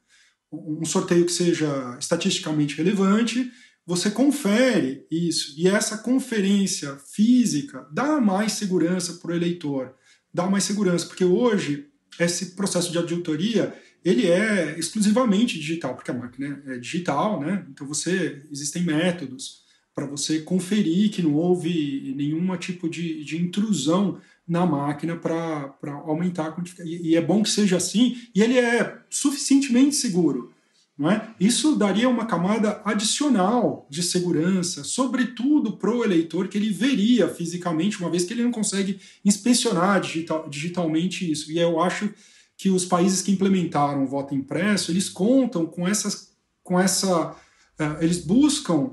um 0.52 0.84
sorteio 0.84 1.24
que 1.24 1.32
seja 1.32 1.96
estatisticamente 1.98 2.76
relevante, 2.76 3.50
você 3.86 4.10
confere 4.10 5.06
isso. 5.10 5.54
E 5.56 5.66
essa 5.66 5.96
conferência 5.96 6.98
física 6.98 7.88
dá 7.90 8.20
mais 8.20 8.52
segurança 8.52 9.14
para 9.14 9.32
o 9.32 9.34
eleitor, 9.34 9.94
dá 10.34 10.46
mais 10.46 10.64
segurança, 10.64 11.06
porque 11.06 11.24
hoje 11.24 11.88
esse 12.18 12.54
processo 12.54 12.92
de 12.92 12.98
auditoria 12.98 13.74
ele 14.04 14.26
é 14.26 14.78
exclusivamente 14.78 15.58
digital, 15.58 15.94
porque 15.94 16.10
a 16.10 16.14
máquina 16.14 16.62
é 16.66 16.76
digital, 16.76 17.40
né? 17.40 17.66
Então 17.70 17.86
você 17.86 18.42
existem 18.50 18.82
métodos 18.82 19.62
para 20.00 20.06
você 20.06 20.40
conferir 20.40 21.10
que 21.10 21.20
não 21.20 21.34
houve 21.34 22.14
nenhum 22.16 22.56
tipo 22.56 22.88
de, 22.88 23.22
de 23.22 23.36
intrusão 23.36 24.18
na 24.48 24.64
máquina 24.64 25.14
para 25.14 25.74
aumentar 26.06 26.46
a 26.46 26.52
quantificação. 26.52 26.90
E, 26.90 27.10
e 27.10 27.16
é 27.16 27.20
bom 27.20 27.42
que 27.42 27.50
seja 27.50 27.76
assim, 27.76 28.16
e 28.34 28.42
ele 28.42 28.58
é 28.58 28.98
suficientemente 29.10 29.94
seguro. 29.94 30.54
Não 30.96 31.10
é? 31.10 31.34
Isso 31.38 31.76
daria 31.76 32.08
uma 32.08 32.26
camada 32.26 32.80
adicional 32.84 33.86
de 33.90 34.02
segurança, 34.02 34.84
sobretudo 34.84 35.76
para 35.76 35.90
o 35.90 36.02
eleitor, 36.02 36.48
que 36.48 36.56
ele 36.56 36.70
veria 36.70 37.28
fisicamente, 37.28 38.00
uma 38.00 38.10
vez 38.10 38.24
que 38.24 38.32
ele 38.32 38.42
não 38.42 38.50
consegue 38.50 38.98
inspecionar 39.22 40.00
digital, 40.00 40.48
digitalmente 40.48 41.30
isso. 41.30 41.52
E 41.52 41.58
eu 41.58 41.80
acho 41.80 42.10
que 42.56 42.70
os 42.70 42.84
países 42.86 43.22
que 43.22 43.32
implementaram 43.32 44.04
o 44.04 44.06
voto 44.06 44.34
impresso, 44.34 44.90
eles 44.90 45.08
contam 45.08 45.66
com 45.66 45.86
essas, 45.86 46.32
com 46.62 46.78
essa, 46.78 47.30
uh, 47.30 48.02
eles 48.02 48.18
buscam 48.18 48.92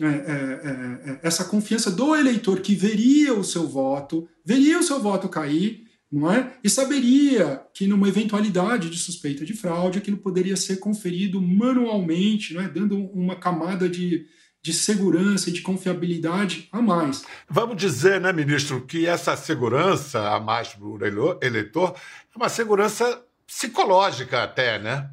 é, 0.00 0.06
é, 0.06 1.10
é, 1.10 1.20
essa 1.22 1.44
confiança 1.44 1.90
do 1.90 2.16
eleitor 2.16 2.60
que 2.60 2.74
veria 2.74 3.34
o 3.34 3.44
seu 3.44 3.68
voto, 3.68 4.28
veria 4.44 4.78
o 4.78 4.82
seu 4.82 5.00
voto 5.00 5.28
cair, 5.28 5.84
não 6.10 6.30
é? 6.30 6.54
E 6.62 6.68
saberia 6.68 7.62
que 7.74 7.86
numa 7.86 8.08
eventualidade 8.08 8.90
de 8.90 8.98
suspeita 8.98 9.44
de 9.44 9.54
fraude, 9.54 9.98
aquilo 9.98 10.18
poderia 10.18 10.56
ser 10.56 10.76
conferido 10.76 11.40
manualmente, 11.40 12.54
não 12.54 12.62
é? 12.62 12.68
Dando 12.68 12.96
uma 12.96 13.36
camada 13.36 13.88
de, 13.88 14.26
de 14.62 14.72
segurança 14.72 15.50
e 15.50 15.52
de 15.52 15.62
confiabilidade 15.62 16.68
a 16.70 16.82
mais. 16.82 17.24
Vamos 17.48 17.76
dizer, 17.76 18.20
né, 18.20 18.32
ministro, 18.32 18.84
que 18.86 19.06
essa 19.06 19.36
segurança 19.36 20.30
a 20.30 20.40
mais 20.40 20.68
para 20.68 20.84
o 20.84 21.38
eleitor 21.42 21.94
é 22.34 22.38
uma 22.38 22.48
segurança 22.48 23.24
psicológica 23.46 24.42
até, 24.42 24.78
né? 24.78 25.10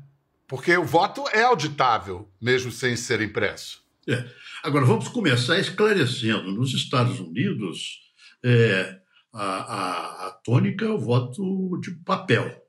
Porque 0.48 0.76
o 0.76 0.84
voto 0.84 1.26
é 1.32 1.44
auditável, 1.44 2.28
mesmo 2.42 2.72
sem 2.72 2.96
ser 2.96 3.22
impresso. 3.22 3.89
É. 4.08 4.30
Agora, 4.64 4.86
vamos 4.86 5.08
começar 5.08 5.60
esclarecendo. 5.60 6.52
Nos 6.52 6.74
Estados 6.74 7.20
Unidos, 7.20 8.00
é, 8.44 9.00
a, 9.34 9.44
a, 9.44 10.28
a 10.28 10.32
tônica 10.44 10.86
é 10.86 10.90
o 10.90 10.98
voto 10.98 11.80
de 11.82 11.92
papel, 12.04 12.64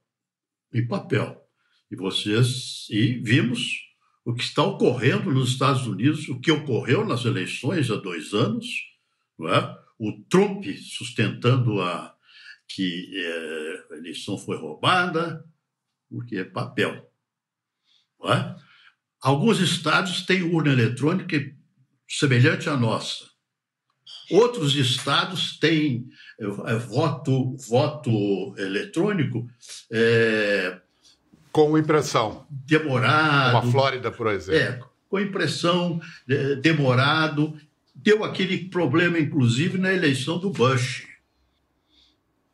em 0.72 0.86
papel. 0.86 1.40
E 1.90 1.96
vocês 1.96 2.86
e 2.90 3.20
vimos 3.22 3.60
o 4.24 4.34
que 4.34 4.42
está 4.42 4.62
ocorrendo 4.62 5.32
nos 5.32 5.50
Estados 5.50 5.86
Unidos, 5.86 6.28
o 6.28 6.38
que 6.40 6.52
ocorreu 6.52 7.04
nas 7.04 7.24
eleições 7.24 7.90
há 7.90 7.96
dois 7.96 8.32
anos, 8.32 8.66
é? 9.40 9.76
o 9.98 10.22
Trump 10.28 10.64
sustentando 10.96 11.80
a 11.80 12.14
que 12.68 13.10
é, 13.12 13.94
a 13.94 13.96
eleição 13.96 14.38
foi 14.38 14.56
roubada, 14.56 15.44
porque 16.08 16.36
é 16.36 16.44
papel. 16.44 17.10
É? 18.24 18.54
Alguns 19.22 19.60
estados 19.60 20.22
têm 20.22 20.42
urna 20.42 20.72
eletrônica 20.72 21.36
semelhante 22.08 22.68
à 22.68 22.76
nossa. 22.76 23.28
Outros 24.30 24.74
estados 24.76 25.58
têm 25.58 26.06
é, 26.38 26.76
voto, 26.76 27.56
voto 27.68 28.54
eletrônico. 28.56 29.48
É, 29.90 30.78
com 31.52 31.76
impressão. 31.76 32.46
Demorado. 32.48 33.52
Como 33.60 33.68
a 33.68 33.72
Flórida, 33.72 34.10
por 34.10 34.28
exemplo. 34.28 34.56
É, 34.56 34.80
com 35.08 35.20
impressão, 35.20 36.00
é, 36.28 36.54
demorado. 36.56 37.58
Deu 37.94 38.24
aquele 38.24 38.68
problema, 38.68 39.18
inclusive, 39.18 39.76
na 39.76 39.92
eleição 39.92 40.38
do 40.38 40.50
Bush. 40.50 41.06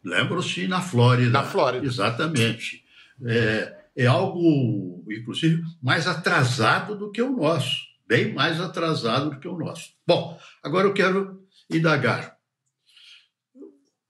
Lembram-se 0.02 0.66
na 0.66 0.80
Flórida. 0.80 1.30
Na 1.30 1.44
Flórida. 1.44 1.86
Exatamente. 1.86 2.84
É, 3.24 3.76
é 3.96 4.06
algo, 4.06 5.04
inclusive, 5.10 5.62
mais 5.82 6.06
atrasado 6.06 6.96
do 6.96 7.10
que 7.10 7.22
o 7.22 7.36
nosso 7.36 7.86
bem 8.06 8.32
mais 8.32 8.60
atrasado 8.60 9.30
do 9.30 9.40
que 9.40 9.48
o 9.48 9.58
nosso. 9.58 9.90
Bom, 10.06 10.38
agora 10.62 10.86
eu 10.86 10.94
quero 10.94 11.42
indagar. 11.70 12.36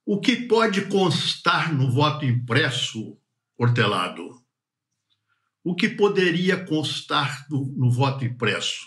O 0.05 0.21
que 0.21 0.37
pode 0.37 0.83
constar 0.83 1.75
no 1.75 1.91
voto 1.91 2.25
impresso, 2.25 3.19
Hortelado? 3.59 4.23
O 5.65 5.75
que 5.75 5.89
poderia 5.89 6.65
constar 6.65 7.47
no, 7.51 7.67
no 7.77 7.91
voto 7.91 8.25
impresso? 8.25 8.87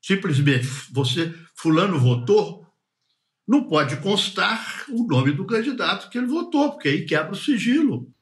Simplesmente 0.00 0.66
você, 0.92 1.34
fulano 1.56 1.98
votou, 1.98 2.66
não 3.48 3.66
pode 3.66 3.96
constar 3.96 4.84
o 4.90 5.04
nome 5.06 5.32
do 5.32 5.44
candidato 5.44 6.08
que 6.08 6.18
ele 6.18 6.28
votou, 6.28 6.70
porque 6.70 6.88
aí 6.88 7.04
quebra 7.04 7.32
o 7.32 7.36
sigilo. 7.36 8.12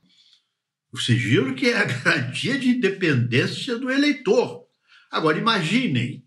O 0.93 0.99
sigilo 0.99 1.55
que 1.55 1.69
é 1.69 1.77
a 1.77 1.85
garantia 2.05 2.59
de 2.59 2.71
independência 2.71 3.77
do 3.77 3.91
eleitor. 3.91 4.65
Agora, 5.11 5.39
imaginem 5.39 6.25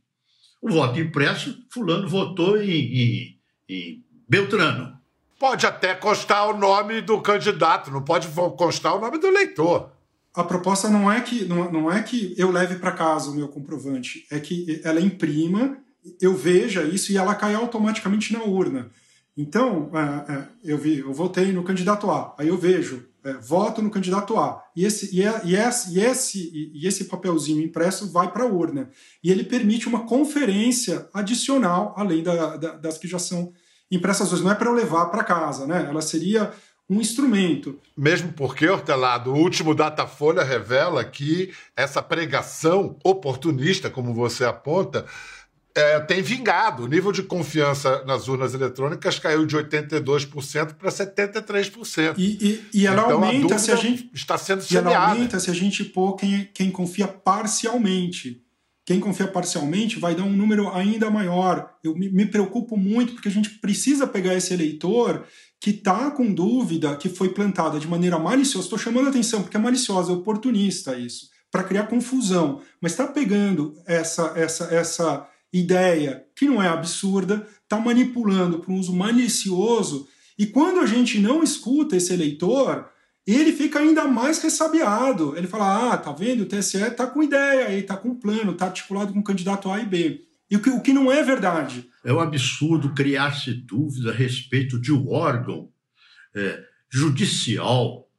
o 0.62 0.70
voto 0.70 1.00
impresso, 1.00 1.66
fulano 1.70 2.08
votou 2.08 2.62
em, 2.62 2.70
em, 2.70 3.40
em 3.68 4.04
Beltrano. 4.30 4.96
Pode 5.40 5.66
até 5.66 5.96
constar 5.96 6.48
o 6.50 6.58
nome 6.58 7.02
do 7.02 7.20
candidato, 7.20 7.90
não 7.90 8.04
pode 8.04 8.28
constar 8.56 8.96
o 8.96 9.02
nome 9.02 9.18
do 9.18 9.26
eleitor. 9.26 9.92
A 10.36 10.44
proposta 10.44 10.88
não 10.88 11.12
é 11.12 11.20
que 11.20 11.46
não, 11.46 11.72
não 11.72 11.92
é 11.92 12.02
que 12.04 12.36
eu 12.38 12.52
leve 12.52 12.76
para 12.76 12.92
casa 12.92 13.32
o 13.32 13.36
meu 13.36 13.48
comprovante, 13.48 14.26
é 14.32 14.40
que 14.40 14.80
ela 14.84 15.02
imprima, 15.02 15.78
eu 16.22 16.36
veja 16.36 16.84
isso 16.84 17.12
e 17.12 17.18
ela 17.18 17.36
cai 17.36 17.56
automaticamente 17.56 18.32
na 18.32 18.44
urna. 18.44 18.90
Então, 19.36 19.90
é, 19.94 20.34
é, 20.34 20.48
eu 20.64 20.78
vi, 20.78 21.00
eu 21.00 21.12
votei 21.12 21.52
no 21.52 21.64
candidato 21.64 22.10
A, 22.10 22.36
aí 22.38 22.48
eu 22.48 22.58
vejo 22.58 23.08
é, 23.24 23.34
voto 23.34 23.82
no 23.82 23.90
candidato 23.90 24.38
A. 24.38 24.64
E 24.76 24.86
esse, 24.86 25.16
e, 25.16 25.24
é, 25.24 25.42
e, 25.44 25.56
esse, 25.56 25.94
e, 25.94 26.00
esse, 26.00 26.72
e 26.74 26.88
esse 26.88 27.06
papelzinho 27.06 27.64
impresso 27.64 28.12
vai 28.12 28.32
para 28.32 28.44
a 28.44 28.48
urna. 28.48 28.90
E 29.24 29.32
ele 29.32 29.44
permite 29.44 29.88
uma 29.88 30.06
conferência 30.06 31.08
adicional, 31.14 31.94
além 31.98 32.24
da, 32.24 32.58
da, 32.58 32.74
das 32.74 32.98
que 32.98 33.08
já 33.08 33.20
são 33.20 33.54
impressas 33.92 34.32
hoje. 34.32 34.44
Não 34.44 34.52
é 34.52 34.56
para 34.56 34.70
eu 34.70 34.74
levar 34.74 35.08
para 35.08 35.24
casa, 35.24 35.68
né? 35.68 35.86
Ela 35.88 36.02
seria 36.02 36.52
um 36.90 37.00
instrumento. 37.00 37.80
Mesmo 37.98 38.34
porque, 38.34 38.68
Hortelado, 38.68 39.32
o 39.32 39.38
último 39.38 39.74
Datafolha 39.74 40.44
revela 40.44 41.04
que 41.06 41.54
essa 41.76 42.02
pregação 42.02 42.98
oportunista, 43.02 43.90
como 43.90 44.14
você 44.14 44.44
aponta, 44.44 45.06
é, 45.76 46.00
tem 46.02 46.22
vingado. 46.22 46.84
O 46.84 46.88
nível 46.88 47.12
de 47.12 47.24
confiança 47.24 48.04
nas 48.06 48.28
urnas 48.28 48.54
eletrônicas 48.54 49.20
caiu 49.20 49.46
de 49.46 49.56
82% 49.56 50.76
para 50.76 50.90
73%. 50.90 52.16
E, 52.18 52.24
e, 52.24 52.82
e 52.82 52.88
ela 52.88 53.04
então, 53.04 53.24
aumenta 53.24 53.56
a 53.56 53.60
se 53.60 53.72
a 53.72 53.76
gente. 53.76 54.10
Está 54.14 54.38
sendo 54.38 54.62
semeada. 54.62 54.90
E 54.90 54.94
ela 54.94 55.10
aumenta 55.10 55.40
se 55.40 55.50
a 55.50 55.54
gente 55.54 55.84
pôr 55.86 56.16
quem, 56.16 56.50
quem 56.54 56.72
confia 56.72 57.08
parcialmente. 57.08 58.42
Quem 58.86 59.00
confia 59.00 59.28
parcialmente 59.28 60.00
vai 60.00 60.16
dar 60.16 60.24
um 60.24 60.34
número 60.34 60.70
ainda 60.70 61.10
maior. 61.10 61.74
Eu 61.84 61.96
me, 61.96 62.10
me 62.10 62.26
preocupo 62.26 62.76
muito 62.76 63.14
porque 63.14 63.30
a 63.30 63.32
gente 63.32 63.50
precisa 63.60 64.08
pegar 64.08 64.34
esse 64.34 64.54
eleitor 64.54 65.26
que 65.60 65.70
está 65.70 66.10
com 66.10 66.34
dúvida, 66.34 66.96
que 66.96 67.08
foi 67.08 67.30
plantada 67.30 67.80
de 67.80 67.88
maneira 67.88 68.18
maliciosa. 68.18 68.66
Estou 68.66 68.80
chamando 68.80 69.06
a 69.08 69.10
atenção 69.10 69.44
porque 69.44 69.56
é 69.56 69.60
maliciosa, 69.60 70.12
é 70.12 70.16
oportunista 70.16 70.98
isso, 70.98 71.30
para 71.52 71.64
criar 71.64 71.84
confusão. 71.84 72.62
Mas 72.82 72.94
está 72.94 73.06
pegando 73.06 73.76
essa, 73.86 74.34
essa, 74.36 74.66
essa 74.74 75.28
ideia 75.54 76.26
que 76.36 76.46
não 76.46 76.62
é 76.62 76.68
absurda, 76.68 77.48
está 77.64 77.78
manipulando 77.78 78.60
para 78.60 78.72
um 78.72 78.80
uso 78.80 78.94
malicioso, 78.94 80.08
e 80.38 80.46
quando 80.46 80.80
a 80.80 80.86
gente 80.86 81.20
não 81.20 81.44
escuta 81.44 81.96
esse 81.96 82.14
eleitor, 82.14 82.90
ele 83.28 83.52
fica 83.52 83.80
ainda 83.80 84.08
mais 84.08 84.42
ressabiado. 84.42 85.38
Ele 85.38 85.48
fala: 85.48 85.94
ah, 85.94 85.98
tá 85.98 86.12
vendo? 86.12 86.42
O 86.42 86.46
TSE 86.46 86.92
tá 86.92 87.06
com 87.08 87.22
ideia 87.22 87.68
aí, 87.68 87.84
tá 87.84 87.96
com 87.96 88.16
plano, 88.16 88.56
tá 88.56 88.66
articulado 88.66 89.14
com 89.14 89.20
o 89.20 89.24
candidato 89.24 89.70
A 89.70 89.80
e 89.80 89.86
B. 89.86 90.22
E 90.50 90.56
o 90.56 90.60
que, 90.60 90.70
o 90.70 90.82
que 90.82 90.94
não 90.94 91.12
é 91.12 91.24
verdade. 91.24 91.90
É 92.04 92.12
um 92.12 92.20
absurdo 92.20 92.94
criar-se 92.94 93.54
dúvida 93.54 94.12
a 94.12 94.14
respeito 94.14 94.80
de 94.80 94.92
um 94.92 95.10
órgão 95.10 95.70
é, 96.36 96.62
judicial 96.90 98.10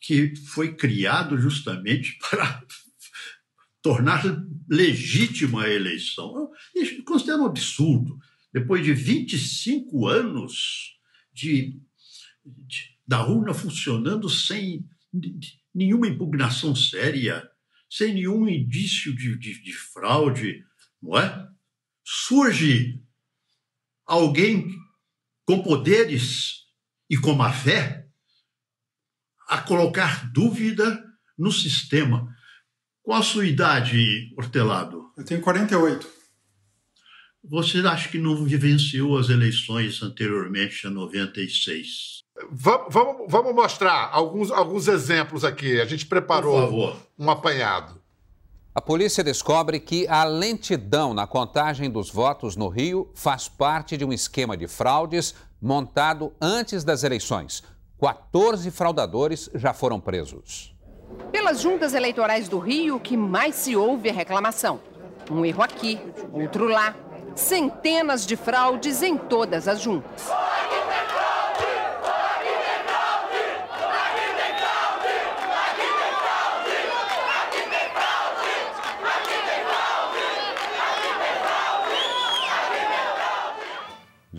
que 0.00 0.34
foi 0.36 0.74
criado 0.74 1.36
justamente 1.36 2.16
para 2.30 2.62
tornar 3.86 4.24
legítima 4.68 5.62
a 5.62 5.72
eleição. 5.72 6.50
Eu 6.74 7.04
considero 7.04 7.42
um 7.42 7.46
absurdo. 7.46 8.18
Depois 8.52 8.84
de 8.84 8.92
25 8.92 10.08
anos 10.08 10.98
de, 11.32 11.80
de 12.44 12.96
da 13.06 13.24
urna 13.24 13.54
funcionando 13.54 14.28
sem 14.28 14.84
nenhuma 15.72 16.08
impugnação 16.08 16.74
séria, 16.74 17.48
sem 17.88 18.14
nenhum 18.14 18.48
indício 18.48 19.14
de, 19.14 19.38
de, 19.38 19.62
de 19.62 19.72
fraude, 19.72 20.64
não 21.00 21.16
é? 21.16 21.48
Surge 22.04 23.00
alguém 24.04 24.68
com 25.44 25.62
poderes 25.62 26.64
e 27.08 27.16
com 27.16 27.34
má 27.34 27.52
fé 27.52 28.08
a 29.48 29.62
colocar 29.62 30.28
dúvida 30.32 31.04
no 31.38 31.52
sistema. 31.52 32.35
Qual 33.06 33.20
a 33.20 33.22
sua 33.22 33.46
idade, 33.46 34.34
Hortelado? 34.36 35.12
Eu 35.16 35.24
tenho 35.24 35.40
48. 35.40 36.08
Você 37.48 37.78
acha 37.78 38.08
que 38.08 38.18
não 38.18 38.44
vivenciou 38.44 39.16
as 39.16 39.28
eleições 39.28 40.02
anteriormente 40.02 40.88
a 40.88 40.90
96? 40.90 42.24
Vamos, 42.50 42.92
vamos, 42.92 43.30
vamos 43.30 43.54
mostrar 43.54 44.10
alguns, 44.12 44.50
alguns 44.50 44.88
exemplos 44.88 45.44
aqui. 45.44 45.80
A 45.80 45.84
gente 45.84 46.04
preparou 46.04 46.98
um 47.16 47.30
apanhado. 47.30 48.02
A 48.74 48.80
polícia 48.80 49.22
descobre 49.22 49.78
que 49.78 50.08
a 50.08 50.24
lentidão 50.24 51.14
na 51.14 51.28
contagem 51.28 51.88
dos 51.88 52.10
votos 52.10 52.56
no 52.56 52.66
Rio 52.66 53.12
faz 53.14 53.48
parte 53.48 53.96
de 53.96 54.04
um 54.04 54.12
esquema 54.12 54.56
de 54.56 54.66
fraudes 54.66 55.32
montado 55.62 56.32
antes 56.40 56.82
das 56.82 57.04
eleições. 57.04 57.62
14 58.00 58.68
fraudadores 58.72 59.48
já 59.54 59.72
foram 59.72 60.00
presos. 60.00 60.75
Pelas 61.30 61.60
juntas 61.60 61.94
eleitorais 61.94 62.48
do 62.48 62.58
Rio, 62.58 62.98
que 62.98 63.16
mais 63.16 63.54
se 63.54 63.76
ouve 63.76 64.08
é 64.08 64.12
reclamação. 64.12 64.80
Um 65.30 65.44
erro 65.44 65.62
aqui, 65.62 65.98
outro 66.32 66.66
lá. 66.66 66.94
Centenas 67.34 68.24
de 68.24 68.36
fraudes 68.36 69.02
em 69.02 69.16
todas 69.16 69.68
as 69.68 69.80
juntas. 69.80 70.30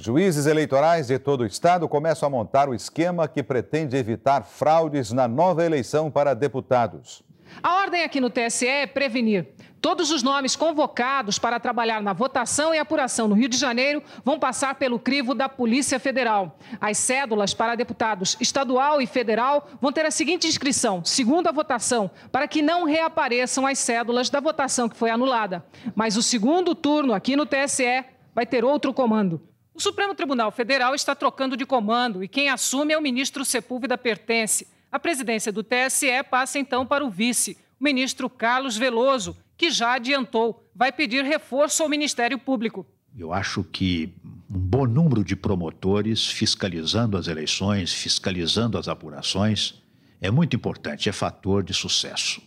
Juízes 0.07 0.45
eleitorais 0.45 1.07
de 1.07 1.19
todo 1.19 1.41
o 1.41 1.45
estado 1.45 1.85
começam 1.85 2.27
a 2.27 2.29
montar 2.29 2.69
o 2.69 2.73
esquema 2.73 3.27
que 3.27 3.43
pretende 3.43 3.97
evitar 3.97 4.45
fraudes 4.45 5.11
na 5.11 5.27
nova 5.27 5.65
eleição 5.65 6.09
para 6.09 6.33
deputados. 6.33 7.21
A 7.61 7.81
ordem 7.81 8.05
aqui 8.05 8.21
no 8.21 8.29
TSE 8.29 8.65
é 8.65 8.87
prevenir. 8.87 9.49
Todos 9.81 10.09
os 10.09 10.23
nomes 10.23 10.55
convocados 10.55 11.37
para 11.37 11.59
trabalhar 11.59 12.01
na 12.01 12.13
votação 12.13 12.73
e 12.73 12.79
apuração 12.79 13.27
no 13.27 13.35
Rio 13.35 13.49
de 13.49 13.57
Janeiro 13.57 14.01
vão 14.23 14.39
passar 14.39 14.75
pelo 14.75 14.97
crivo 14.97 15.35
da 15.35 15.49
Polícia 15.49 15.99
Federal. 15.99 16.57
As 16.79 16.97
cédulas 16.97 17.53
para 17.53 17.75
deputados 17.75 18.37
estadual 18.39 19.01
e 19.01 19.05
federal 19.05 19.67
vão 19.81 19.91
ter 19.91 20.05
a 20.05 20.11
seguinte 20.11 20.47
inscrição: 20.47 21.03
segunda 21.03 21.51
votação, 21.51 22.09
para 22.31 22.47
que 22.47 22.61
não 22.61 22.85
reapareçam 22.85 23.67
as 23.67 23.77
cédulas 23.77 24.29
da 24.29 24.39
votação 24.39 24.87
que 24.87 24.95
foi 24.95 25.09
anulada. 25.09 25.65
Mas 25.93 26.15
o 26.15 26.23
segundo 26.23 26.73
turno 26.73 27.13
aqui 27.13 27.35
no 27.35 27.45
TSE 27.45 28.05
vai 28.33 28.45
ter 28.45 28.63
outro 28.63 28.93
comando. 28.93 29.41
O 29.77 29.79
Supremo 29.79 30.15
Tribunal 30.15 30.51
Federal 30.51 30.95
está 30.95 31.13
trocando 31.13 31.55
de 31.55 31.63
comando 31.63 32.23
e 32.23 32.27
quem 32.27 32.49
assume 32.49 32.93
é 32.93 32.97
o 32.97 33.01
ministro 33.01 33.45
Sepúlveda 33.45 33.95
Pertence. 33.95 34.67
A 34.91 34.97
presidência 34.97 35.51
do 35.51 35.63
TSE 35.63 36.07
passa 36.31 36.57
então 36.57 36.83
para 36.83 37.05
o 37.05 37.11
vice, 37.11 37.55
o 37.79 37.83
ministro 37.83 38.27
Carlos 38.27 38.75
Veloso, 38.75 39.37
que 39.55 39.69
já 39.69 39.93
adiantou, 39.93 40.67
vai 40.73 40.91
pedir 40.91 41.23
reforço 41.23 41.83
ao 41.83 41.89
Ministério 41.89 42.39
Público. 42.39 42.87
Eu 43.15 43.31
acho 43.31 43.63
que 43.63 44.11
um 44.25 44.57
bom 44.57 44.87
número 44.87 45.23
de 45.23 45.35
promotores 45.35 46.25
fiscalizando 46.25 47.15
as 47.15 47.27
eleições, 47.27 47.93
fiscalizando 47.93 48.79
as 48.79 48.87
apurações, 48.87 49.75
é 50.19 50.31
muito 50.31 50.55
importante, 50.55 51.07
é 51.07 51.11
fator 51.11 51.61
de 51.61 51.75
sucesso. 51.75 52.41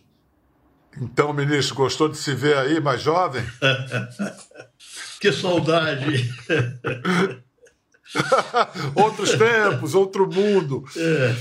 Então, 1.00 1.32
ministro, 1.32 1.76
gostou 1.76 2.08
de 2.08 2.16
se 2.16 2.34
ver 2.34 2.56
aí 2.56 2.80
mais 2.80 3.00
jovem? 3.00 3.44
Que 5.20 5.32
saudade! 5.32 6.30
Outros 8.96 9.36
tempos, 9.36 9.94
outro 9.94 10.26
mundo. 10.26 10.84
É. 10.96 11.36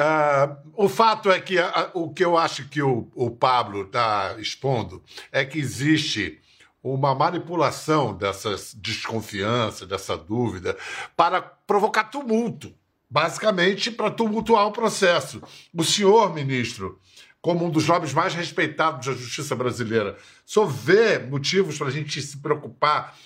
Uh, 0.00 0.84
o 0.84 0.88
fato 0.88 1.30
é 1.30 1.40
que 1.40 1.56
o 1.92 2.10
que 2.10 2.24
eu 2.24 2.38
acho 2.38 2.68
que 2.68 2.80
o, 2.80 3.10
o 3.14 3.30
Pablo 3.30 3.82
está 3.82 4.36
expondo 4.38 5.02
é 5.30 5.44
que 5.44 5.58
existe 5.58 6.40
uma 6.82 7.14
manipulação 7.14 8.14
dessa 8.14 8.56
desconfiança, 8.76 9.84
dessa 9.84 10.16
dúvida, 10.16 10.74
para 11.16 11.42
provocar 11.42 12.04
tumulto 12.04 12.72
basicamente 13.10 13.90
para 13.90 14.10
tumultuar 14.10 14.66
o 14.66 14.72
processo. 14.72 15.42
O 15.72 15.82
senhor, 15.82 16.34
ministro, 16.34 17.00
como 17.40 17.64
um 17.64 17.70
dos 17.70 17.86
nomes 17.86 18.12
mais 18.12 18.34
respeitados 18.34 19.06
da 19.06 19.12
justiça 19.12 19.54
brasileira. 19.54 20.16
Só 20.44 20.64
vê 20.64 21.18
motivos 21.18 21.78
para 21.78 21.88
a 21.88 21.90
gente 21.90 22.20
se 22.20 22.38
preocupar 22.38 23.16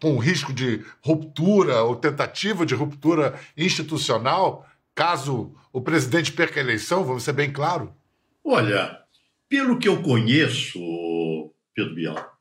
com 0.00 0.14
o 0.14 0.18
risco 0.18 0.52
de 0.52 0.84
ruptura 1.02 1.82
ou 1.82 1.96
tentativa 1.96 2.64
de 2.64 2.74
ruptura 2.74 3.38
institucional, 3.56 4.66
caso 4.94 5.54
o 5.72 5.80
presidente 5.80 6.32
perca 6.32 6.58
a 6.58 6.62
eleição, 6.62 7.04
vamos 7.04 7.22
ser 7.22 7.32
bem 7.32 7.52
claro? 7.52 7.94
Olha, 8.42 8.98
pelo 9.48 9.78
que 9.78 9.88
eu 9.88 10.02
conheço, 10.02 10.80
Pedro 11.74 11.94
Bial, 11.94 12.38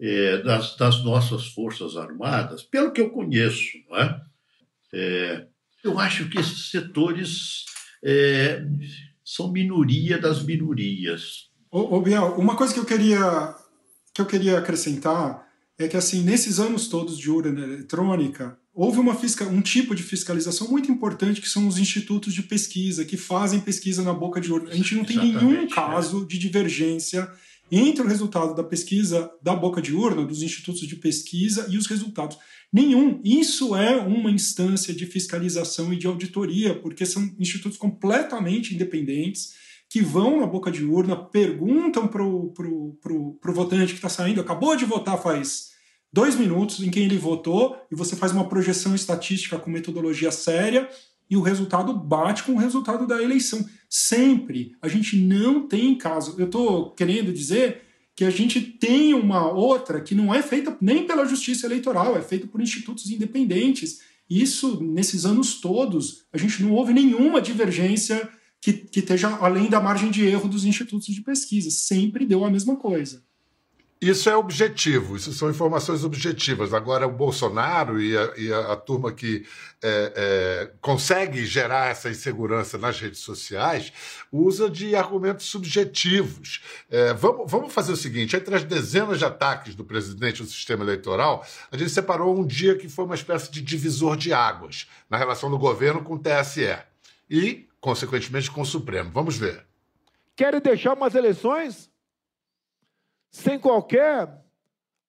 é, 0.00 0.38
das, 0.38 0.76
das, 0.76 1.04
nossas 1.04 1.48
Forças 1.48 1.96
Armadas, 1.96 2.62
pelo 2.62 2.92
que 2.92 3.00
eu 3.00 3.10
conheço, 3.10 3.78
não 3.88 3.98
é? 3.98 4.20
é 4.94 5.46
eu 5.84 5.98
acho 5.98 6.28
que 6.28 6.38
esses 6.38 6.70
setores 6.70 7.66
é, 8.02 8.64
são 9.24 9.50
minoria 9.50 10.18
das 10.18 10.42
minorias. 10.42 11.50
Ô, 11.70 11.96
ô 11.96 12.00
Biel, 12.00 12.34
uma 12.38 12.56
coisa 12.56 12.72
que 12.72 12.80
eu 12.80 12.84
queria 12.84 13.54
que 14.14 14.20
eu 14.20 14.26
queria 14.26 14.58
acrescentar 14.58 15.46
é 15.78 15.88
que 15.88 15.96
assim 15.96 16.22
nesses 16.22 16.60
anos 16.60 16.88
todos 16.88 17.16
de 17.16 17.30
urna 17.30 17.60
eletrônica 17.62 18.58
houve 18.74 18.98
uma 18.98 19.14
fisca, 19.14 19.44
um 19.44 19.60
tipo 19.60 19.94
de 19.94 20.02
fiscalização 20.02 20.68
muito 20.68 20.90
importante 20.90 21.40
que 21.40 21.48
são 21.48 21.66
os 21.66 21.78
institutos 21.78 22.34
de 22.34 22.42
pesquisa 22.42 23.04
que 23.04 23.16
fazem 23.16 23.60
pesquisa 23.60 24.02
na 24.02 24.12
boca 24.12 24.40
de 24.40 24.52
urna. 24.52 24.70
A 24.70 24.74
gente 24.74 24.94
não 24.94 25.04
tem 25.04 25.16
Exatamente, 25.16 25.44
nenhum 25.44 25.68
caso 25.68 26.22
é. 26.22 26.26
de 26.26 26.38
divergência 26.38 27.30
entre 27.70 28.02
o 28.02 28.06
resultado 28.06 28.54
da 28.54 28.62
pesquisa 28.62 29.30
da 29.42 29.54
boca 29.54 29.80
de 29.80 29.94
urna, 29.94 30.24
dos 30.24 30.42
institutos 30.42 30.86
de 30.86 30.96
pesquisa 30.96 31.66
e 31.70 31.78
os 31.78 31.86
resultados. 31.86 32.36
Nenhum. 32.72 33.20
Isso 33.24 33.76
é 33.76 33.96
uma 33.96 34.30
instância 34.30 34.94
de 34.94 35.06
fiscalização 35.06 35.92
e 35.92 35.96
de 35.96 36.06
auditoria, 36.06 36.74
porque 36.74 37.06
são 37.06 37.34
institutos 37.38 37.78
completamente 37.78 38.74
independentes 38.74 39.54
que 39.88 40.00
vão 40.00 40.40
na 40.40 40.46
boca 40.46 40.70
de 40.70 40.82
urna, 40.84 41.14
perguntam 41.14 42.08
para 42.08 42.24
o 42.24 42.50
pro, 42.52 42.98
pro, 43.02 43.34
pro 43.34 43.54
votante 43.54 43.92
que 43.92 43.98
está 43.98 44.08
saindo, 44.08 44.40
acabou 44.40 44.74
de 44.74 44.86
votar 44.86 45.22
faz 45.22 45.72
dois 46.10 46.34
minutos, 46.34 46.80
em 46.80 46.90
quem 46.90 47.04
ele 47.04 47.18
votou, 47.18 47.76
e 47.90 47.94
você 47.94 48.14
faz 48.14 48.32
uma 48.32 48.48
projeção 48.48 48.94
estatística 48.94 49.58
com 49.58 49.70
metodologia 49.70 50.30
séria, 50.30 50.88
e 51.32 51.36
o 51.36 51.40
resultado 51.40 51.94
bate 51.94 52.42
com 52.42 52.52
o 52.52 52.58
resultado 52.58 53.06
da 53.06 53.22
eleição. 53.22 53.66
Sempre. 53.88 54.76
A 54.82 54.86
gente 54.86 55.16
não 55.16 55.66
tem 55.66 55.94
caso. 55.94 56.34
Eu 56.38 56.44
estou 56.44 56.90
querendo 56.90 57.32
dizer 57.32 57.80
que 58.14 58.22
a 58.22 58.28
gente 58.28 58.60
tem 58.60 59.14
uma 59.14 59.50
outra 59.50 60.02
que 60.02 60.14
não 60.14 60.34
é 60.34 60.42
feita 60.42 60.76
nem 60.78 61.06
pela 61.06 61.24
justiça 61.24 61.64
eleitoral, 61.64 62.18
é 62.18 62.20
feita 62.20 62.46
por 62.46 62.60
institutos 62.60 63.08
independentes. 63.10 64.00
Isso, 64.28 64.84
nesses 64.84 65.24
anos 65.24 65.58
todos, 65.58 66.26
a 66.30 66.36
gente 66.36 66.62
não 66.62 66.72
houve 66.72 66.92
nenhuma 66.92 67.40
divergência 67.40 68.28
que, 68.60 68.74
que 68.74 69.00
esteja 69.00 69.30
além 69.36 69.70
da 69.70 69.80
margem 69.80 70.10
de 70.10 70.26
erro 70.26 70.50
dos 70.50 70.66
institutos 70.66 71.06
de 71.06 71.22
pesquisa. 71.22 71.70
Sempre 71.70 72.26
deu 72.26 72.44
a 72.44 72.50
mesma 72.50 72.76
coisa. 72.76 73.24
Isso 74.02 74.28
é 74.28 74.34
objetivo, 74.34 75.14
isso 75.14 75.32
são 75.32 75.48
informações 75.48 76.02
objetivas. 76.02 76.74
Agora, 76.74 77.06
o 77.06 77.12
Bolsonaro 77.12 78.02
e 78.02 78.18
a, 78.18 78.32
e 78.36 78.52
a, 78.52 78.72
a 78.72 78.76
turma 78.76 79.12
que 79.12 79.46
é, 79.80 80.12
é, 80.16 80.70
consegue 80.80 81.46
gerar 81.46 81.86
essa 81.86 82.10
insegurança 82.10 82.76
nas 82.76 82.98
redes 82.98 83.20
sociais 83.20 83.92
usa 84.32 84.68
de 84.68 84.96
argumentos 84.96 85.46
subjetivos. 85.46 86.64
É, 86.90 87.14
vamos, 87.14 87.48
vamos 87.48 87.72
fazer 87.72 87.92
o 87.92 87.96
seguinte: 87.96 88.34
entre 88.34 88.52
as 88.56 88.64
dezenas 88.64 89.20
de 89.20 89.24
ataques 89.24 89.76
do 89.76 89.84
presidente 89.84 90.40
ao 90.40 90.48
sistema 90.48 90.82
eleitoral, 90.82 91.46
a 91.70 91.76
gente 91.76 91.92
separou 91.92 92.36
um 92.36 92.44
dia 92.44 92.76
que 92.76 92.88
foi 92.88 93.04
uma 93.04 93.14
espécie 93.14 93.52
de 93.52 93.62
divisor 93.62 94.16
de 94.16 94.32
águas 94.32 94.88
na 95.08 95.16
relação 95.16 95.48
do 95.48 95.56
governo 95.56 96.02
com 96.02 96.14
o 96.14 96.18
TSE 96.18 96.76
e, 97.30 97.68
consequentemente, 97.80 98.50
com 98.50 98.62
o 98.62 98.66
Supremo. 98.66 99.12
Vamos 99.12 99.38
ver. 99.38 99.64
Querem 100.34 100.60
deixar 100.60 100.94
umas 100.94 101.14
eleições 101.14 101.91
sem 103.32 103.58
qualquer 103.58 104.44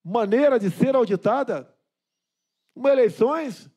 maneira 0.01 0.57
de 0.57 0.71
ser 0.71 0.95
auditada, 0.95 1.71
uma 2.73 2.89
eleições 2.89 3.69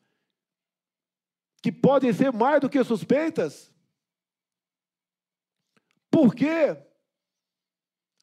que 1.61 1.71
podem 1.71 2.13
ser 2.13 2.31
mais 2.31 2.61
do 2.61 2.69
que 2.69 2.81
suspeitas? 2.83 3.73
Por 6.09 6.33
que 6.33 6.77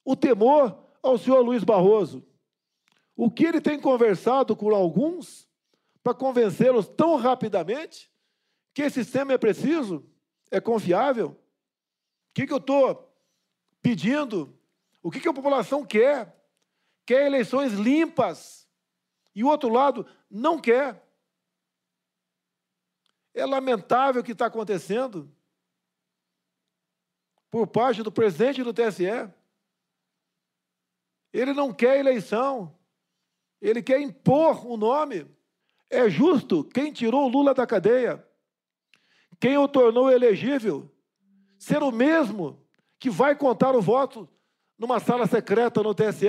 o 0.02 0.16
temor 0.16 0.90
ao 1.02 1.18
senhor 1.18 1.42
Luiz 1.42 1.62
Barroso? 1.62 2.26
O 3.14 3.30
que 3.30 3.44
ele 3.44 3.60
tem 3.60 3.78
conversado 3.78 4.56
com 4.56 4.74
alguns 4.74 5.48
para 6.02 6.14
convencê-los 6.14 6.88
tão 6.88 7.16
rapidamente 7.16 8.10
que 8.72 8.82
esse 8.82 9.04
sistema 9.04 9.34
é 9.34 9.38
preciso, 9.38 10.04
é 10.50 10.60
confiável? 10.60 11.28
O 11.28 12.34
que, 12.34 12.46
que 12.46 12.52
eu 12.52 12.58
estou 12.58 13.14
pedindo? 13.80 14.58
O 15.04 15.10
que, 15.10 15.20
que 15.20 15.28
a 15.28 15.34
população 15.34 15.84
quer? 15.84 16.34
Quer 17.04 17.26
eleições 17.26 17.74
limpas. 17.74 18.66
E 19.34 19.44
o 19.44 19.48
outro 19.48 19.68
lado 19.68 20.06
não 20.30 20.58
quer. 20.58 21.06
É 23.34 23.44
lamentável 23.44 24.22
o 24.22 24.24
que 24.24 24.32
está 24.32 24.46
acontecendo 24.46 25.30
por 27.50 27.66
parte 27.66 28.02
do 28.02 28.10
presidente 28.10 28.62
do 28.62 28.72
TSE. 28.72 29.30
Ele 31.34 31.52
não 31.52 31.70
quer 31.70 31.98
eleição. 31.98 32.74
Ele 33.60 33.82
quer 33.82 34.00
impor 34.00 34.66
o 34.66 34.72
um 34.72 34.76
nome. 34.78 35.30
É 35.90 36.08
justo 36.08 36.64
quem 36.64 36.90
tirou 36.90 37.26
o 37.26 37.28
Lula 37.28 37.52
da 37.52 37.66
cadeia, 37.66 38.26
quem 39.38 39.58
o 39.58 39.68
tornou 39.68 40.10
elegível, 40.10 40.90
ser 41.58 41.82
o 41.82 41.92
mesmo 41.92 42.66
que 42.98 43.10
vai 43.10 43.36
contar 43.36 43.76
o 43.76 43.82
voto 43.82 44.26
numa 44.84 45.00
sala 45.00 45.26
secreta 45.26 45.82
no 45.82 45.94
TSE? 45.94 46.28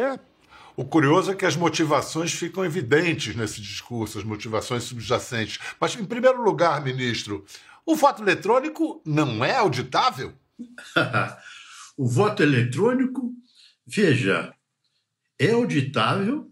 O 0.77 0.85
curioso 0.85 1.31
é 1.31 1.35
que 1.35 1.45
as 1.45 1.57
motivações 1.57 2.31
ficam 2.31 2.63
evidentes 2.63 3.35
nesse 3.35 3.61
discurso, 3.61 4.17
as 4.17 4.23
motivações 4.23 4.83
subjacentes. 4.83 5.59
Mas, 5.79 5.95
em 5.95 6.05
primeiro 6.05 6.41
lugar, 6.41 6.81
ministro, 6.81 7.45
o 7.85 7.95
voto 7.95 8.23
eletrônico 8.23 9.01
não 9.05 9.43
é 9.43 9.55
auditável? 9.55 10.33
o 11.97 12.07
voto 12.07 12.41
eletrônico, 12.41 13.33
veja, 13.85 14.53
é 15.37 15.51
auditável 15.51 16.49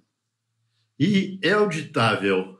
e 1.00 1.40
é 1.42 1.52
auditável 1.52 2.58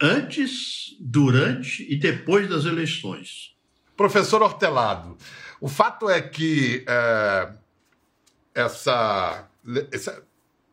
antes, 0.00 0.96
durante 1.00 1.82
e 1.92 1.96
depois 1.96 2.48
das 2.48 2.64
eleições. 2.64 3.56
Professor 3.96 4.40
Hortelado, 4.40 5.16
o 5.60 5.68
fato 5.68 6.08
é 6.08 6.22
que 6.22 6.84
é, 6.88 7.52
essa, 8.60 9.48
essa 9.92 10.22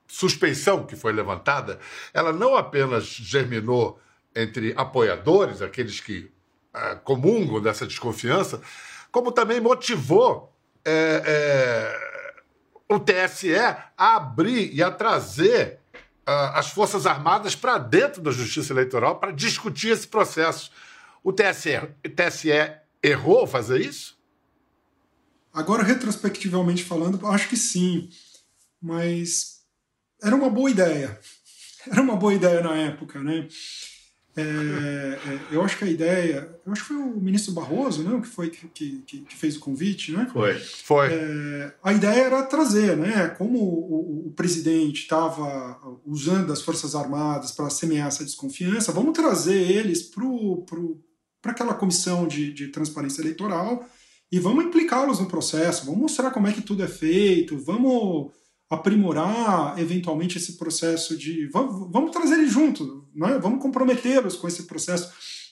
suspeição 0.08 0.86
que 0.86 0.95
foi 0.95 1.12
levantada, 1.12 1.80
ela 2.13 2.32
não 2.32 2.56
apenas 2.56 3.06
germinou 3.06 4.00
entre 4.36 4.73
apoiadores, 4.78 5.62
aqueles 5.62 6.00
que 6.00 6.32
é, 6.73 6.95
comungam 6.95 7.62
dessa 7.62 7.88
desconfiança, 7.88 8.62
como 9.12 9.32
também 9.32 9.60
motivou 9.60 10.54
é, 10.86 11.21
é, 11.26 12.93
o 12.93 13.00
TSE 13.00 13.56
a 13.56 14.15
abrir 14.15 14.73
e 14.73 14.82
a 14.82 14.91
trazer 14.91 15.80
as 16.26 16.71
Forças 16.71 17.06
Armadas 17.06 17.56
para 17.56 17.78
dentro 17.78 18.21
da 18.21 18.32
Justiça 18.32 18.73
Eleitoral 18.73 19.17
para 19.17 19.32
discutir 19.32 19.91
esse 19.91 20.06
processo. 20.06 20.69
O 21.23 21.32
TSE, 21.32 21.78
o 22.06 22.10
TSE 22.10 22.50
errou 23.02 23.47
fazer 23.47 23.80
isso? 23.80 24.16
Agora, 25.57 25.81
retrospectivamente 25.81 26.83
falando, 26.83 27.25
acho 27.25 27.49
que 27.49 27.57
sim, 27.57 28.09
mas 28.79 29.61
era 30.21 30.35
uma 30.35 30.51
boa 30.51 30.69
ideia. 30.69 31.19
Era 31.89 32.01
uma 32.01 32.17
boa 32.17 32.33
ideia 32.33 32.61
na 32.61 32.75
época, 32.75 33.23
né? 33.23 33.47
É, 34.35 34.41
é, 34.41 35.39
eu 35.51 35.63
acho 35.63 35.77
que 35.77 35.85
a 35.85 35.89
ideia, 35.89 36.53
eu 36.65 36.73
acho 36.73 36.81
que 36.81 36.89
foi 36.89 36.97
o 36.97 37.15
ministro 37.15 37.53
Barroso, 37.53 38.03
não, 38.03 38.19
que 38.19 38.27
foi 38.27 38.49
que, 38.49 38.67
que, 38.67 39.19
que 39.21 39.35
fez 39.37 39.55
o 39.55 39.61
convite, 39.61 40.11
né? 40.11 40.27
Foi, 40.31 40.53
foi. 40.59 41.07
É, 41.13 41.73
a 41.81 41.93
ideia 41.93 42.25
era 42.25 42.43
trazer, 42.43 42.97
né? 42.97 43.29
Como 43.29 43.57
o, 43.57 44.27
o 44.27 44.31
presidente 44.31 45.03
estava 45.03 45.79
usando 46.05 46.51
as 46.51 46.61
forças 46.61 46.93
armadas 46.93 47.53
para 47.53 47.69
semear 47.69 48.09
essa 48.09 48.25
desconfiança, 48.25 48.91
vamos 48.91 49.13
trazer 49.13 49.61
eles 49.71 50.03
para 51.41 51.51
aquela 51.53 51.73
comissão 51.73 52.27
de, 52.27 52.51
de 52.51 52.67
transparência 52.67 53.21
eleitoral 53.21 53.87
e 54.31 54.39
vamos 54.39 54.65
implicá-los 54.65 55.19
no 55.19 55.27
processo, 55.27 55.85
vamos 55.85 56.01
mostrar 56.01 56.31
como 56.31 56.47
é 56.47 56.53
que 56.53 56.61
tudo 56.61 56.83
é 56.83 56.87
feito, 56.87 57.57
vamos 57.57 58.31
aprimorar 58.69 59.79
eventualmente 59.79 60.37
esse 60.37 60.57
processo 60.57 61.17
de. 61.17 61.47
Vamos, 61.47 61.91
vamos 61.91 62.11
trazer 62.11 62.35
eles 62.35 62.51
junto, 62.51 63.07
né? 63.15 63.39
vamos 63.39 63.61
comprometê-los 63.61 64.35
com 64.35 64.47
esse 64.47 64.63
processo. 64.63 65.11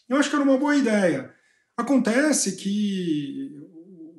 Eu 0.10 0.18
acho 0.18 0.30
que 0.30 0.36
era 0.36 0.44
uma 0.44 0.58
boa 0.58 0.76
ideia. 0.76 1.34
Acontece 1.78 2.56
que 2.56 3.52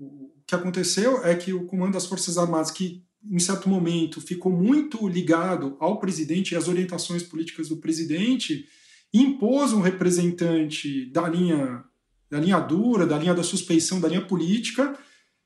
o 0.01 0.43
que 0.47 0.55
aconteceu 0.55 1.25
é 1.25 1.35
que 1.35 1.53
o 1.53 1.67
comando 1.67 1.93
das 1.93 2.07
Forças 2.07 2.39
Armadas, 2.39 2.71
que 2.71 3.05
em 3.31 3.39
certo 3.39 3.69
momento 3.69 4.21
ficou 4.21 4.53
muito 4.53 5.07
ligado 5.09 5.77
ao 5.81 5.99
presidente 5.99 6.53
e 6.53 6.57
às 6.57 6.69
orientações 6.69 7.23
políticas 7.23 7.69
do 7.69 7.77
presidente, 7.77 8.67
impôs 9.13 9.73
um 9.73 9.81
representante 9.81 11.07
da 11.11 11.29
linha, 11.29 11.85
da 12.31 12.39
linha 12.39 12.59
dura, 12.59 13.07
da 13.07 13.19
linha 13.19 13.35
da 13.35 13.43
suspeição, 13.43 14.01
da 14.01 14.09
linha 14.09 14.25
política, 14.27 14.99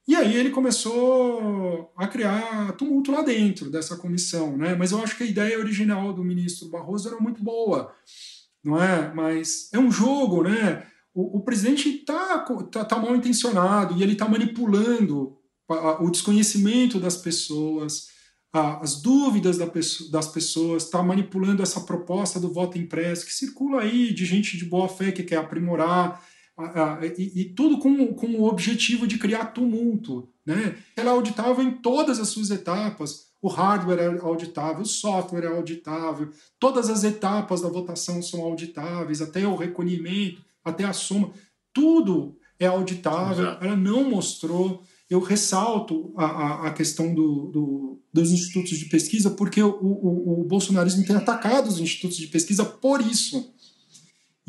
e 0.09 0.17
aí 0.17 0.35
ele 0.35 0.51
começou 0.51 1.93
a 1.97 2.07
criar 2.09 2.73
tumulto 2.73 3.13
lá 3.13 3.23
dentro 3.23 3.71
dessa 3.71 3.97
comissão, 3.97 4.57
né? 4.57 4.75
Mas 4.75 4.93
eu 4.93 5.03
acho 5.03 5.17
que 5.17 5.23
a 5.23 5.27
ideia 5.27 5.59
original 5.59 6.13
do 6.13 6.25
ministro 6.25 6.69
Barroso 6.69 7.09
era 7.09 7.21
muito 7.21 7.43
boa, 7.45 7.95
não 8.65 8.83
é? 8.83 9.13
Mas 9.15 9.69
é 9.73 9.79
um 9.79 9.91
jogo, 9.91 10.43
né? 10.43 10.85
O, 11.15 11.39
o 11.39 11.45
presidente 11.45 11.89
está 11.89 12.39
tá, 12.73 12.85
tá 12.85 12.99
mal 12.99 13.15
intencionado 13.15 13.97
e 13.97 14.03
ele 14.03 14.15
está 14.15 14.29
manipulando 14.29 15.37
o 16.01 16.11
desconhecimento 16.11 16.99
das 16.99 17.17
pessoas, 17.17 18.09
as 18.53 19.01
dúvidas 19.01 19.59
das 19.59 20.27
pessoas, 20.27 20.85
está 20.85 21.01
manipulando 21.03 21.63
essa 21.63 21.83
proposta 21.83 22.41
do 22.41 22.53
voto 22.53 22.77
impresso 22.77 23.25
que 23.25 23.33
circula 23.33 23.83
aí 23.83 24.13
de 24.13 24.25
gente 24.25 24.57
de 24.57 24.65
boa 24.65 24.89
fé 24.89 25.13
que 25.13 25.23
quer 25.23 25.37
aprimorar 25.37 26.21
e, 27.17 27.41
e, 27.41 27.45
tudo 27.45 27.79
com, 27.79 28.15
com 28.15 28.27
o 28.27 28.49
objetivo 28.49 29.07
de 29.07 29.19
criar 29.19 29.47
tumulto. 29.47 30.29
Né? 30.45 30.77
Ela 30.97 31.11
é 31.11 31.13
auditável 31.13 31.63
em 31.63 31.73
todas 31.73 32.19
as 32.19 32.29
suas 32.29 32.51
etapas. 32.51 33.31
O 33.43 33.49
hardware 33.49 33.99
é 33.99 34.19
auditável, 34.21 34.83
o 34.83 34.87
software 34.87 35.45
é 35.45 35.49
auditável, 35.49 36.29
todas 36.59 36.91
as 36.91 37.05
etapas 37.05 37.63
da 37.63 37.71
votação 37.71 38.21
são 38.21 38.43
auditáveis, 38.43 39.23
até 39.23 39.47
o 39.47 39.57
recolhimento, 39.57 40.43
até 40.63 40.85
a 40.85 40.93
soma, 40.93 41.33
tudo 41.73 42.37
é 42.59 42.67
auditável. 42.67 43.47
Exato. 43.47 43.65
Ela 43.65 43.77
não 43.77 44.11
mostrou. 44.11 44.83
Eu 45.09 45.21
ressalto 45.21 46.13
a, 46.17 46.25
a, 46.25 46.67
a 46.69 46.73
questão 46.73 47.15
do, 47.15 47.47
do, 47.47 47.99
dos 48.13 48.31
institutos 48.31 48.79
de 48.79 48.85
pesquisa, 48.85 49.31
porque 49.31 49.61
o, 49.63 49.71
o, 49.71 50.41
o 50.43 50.45
bolsonarismo 50.45 51.05
tem 51.05 51.17
atacado 51.17 51.67
os 51.67 51.81
institutos 51.81 52.17
de 52.17 52.29
pesquisa 52.29 52.65
por 52.65 53.01
isso 53.01 53.53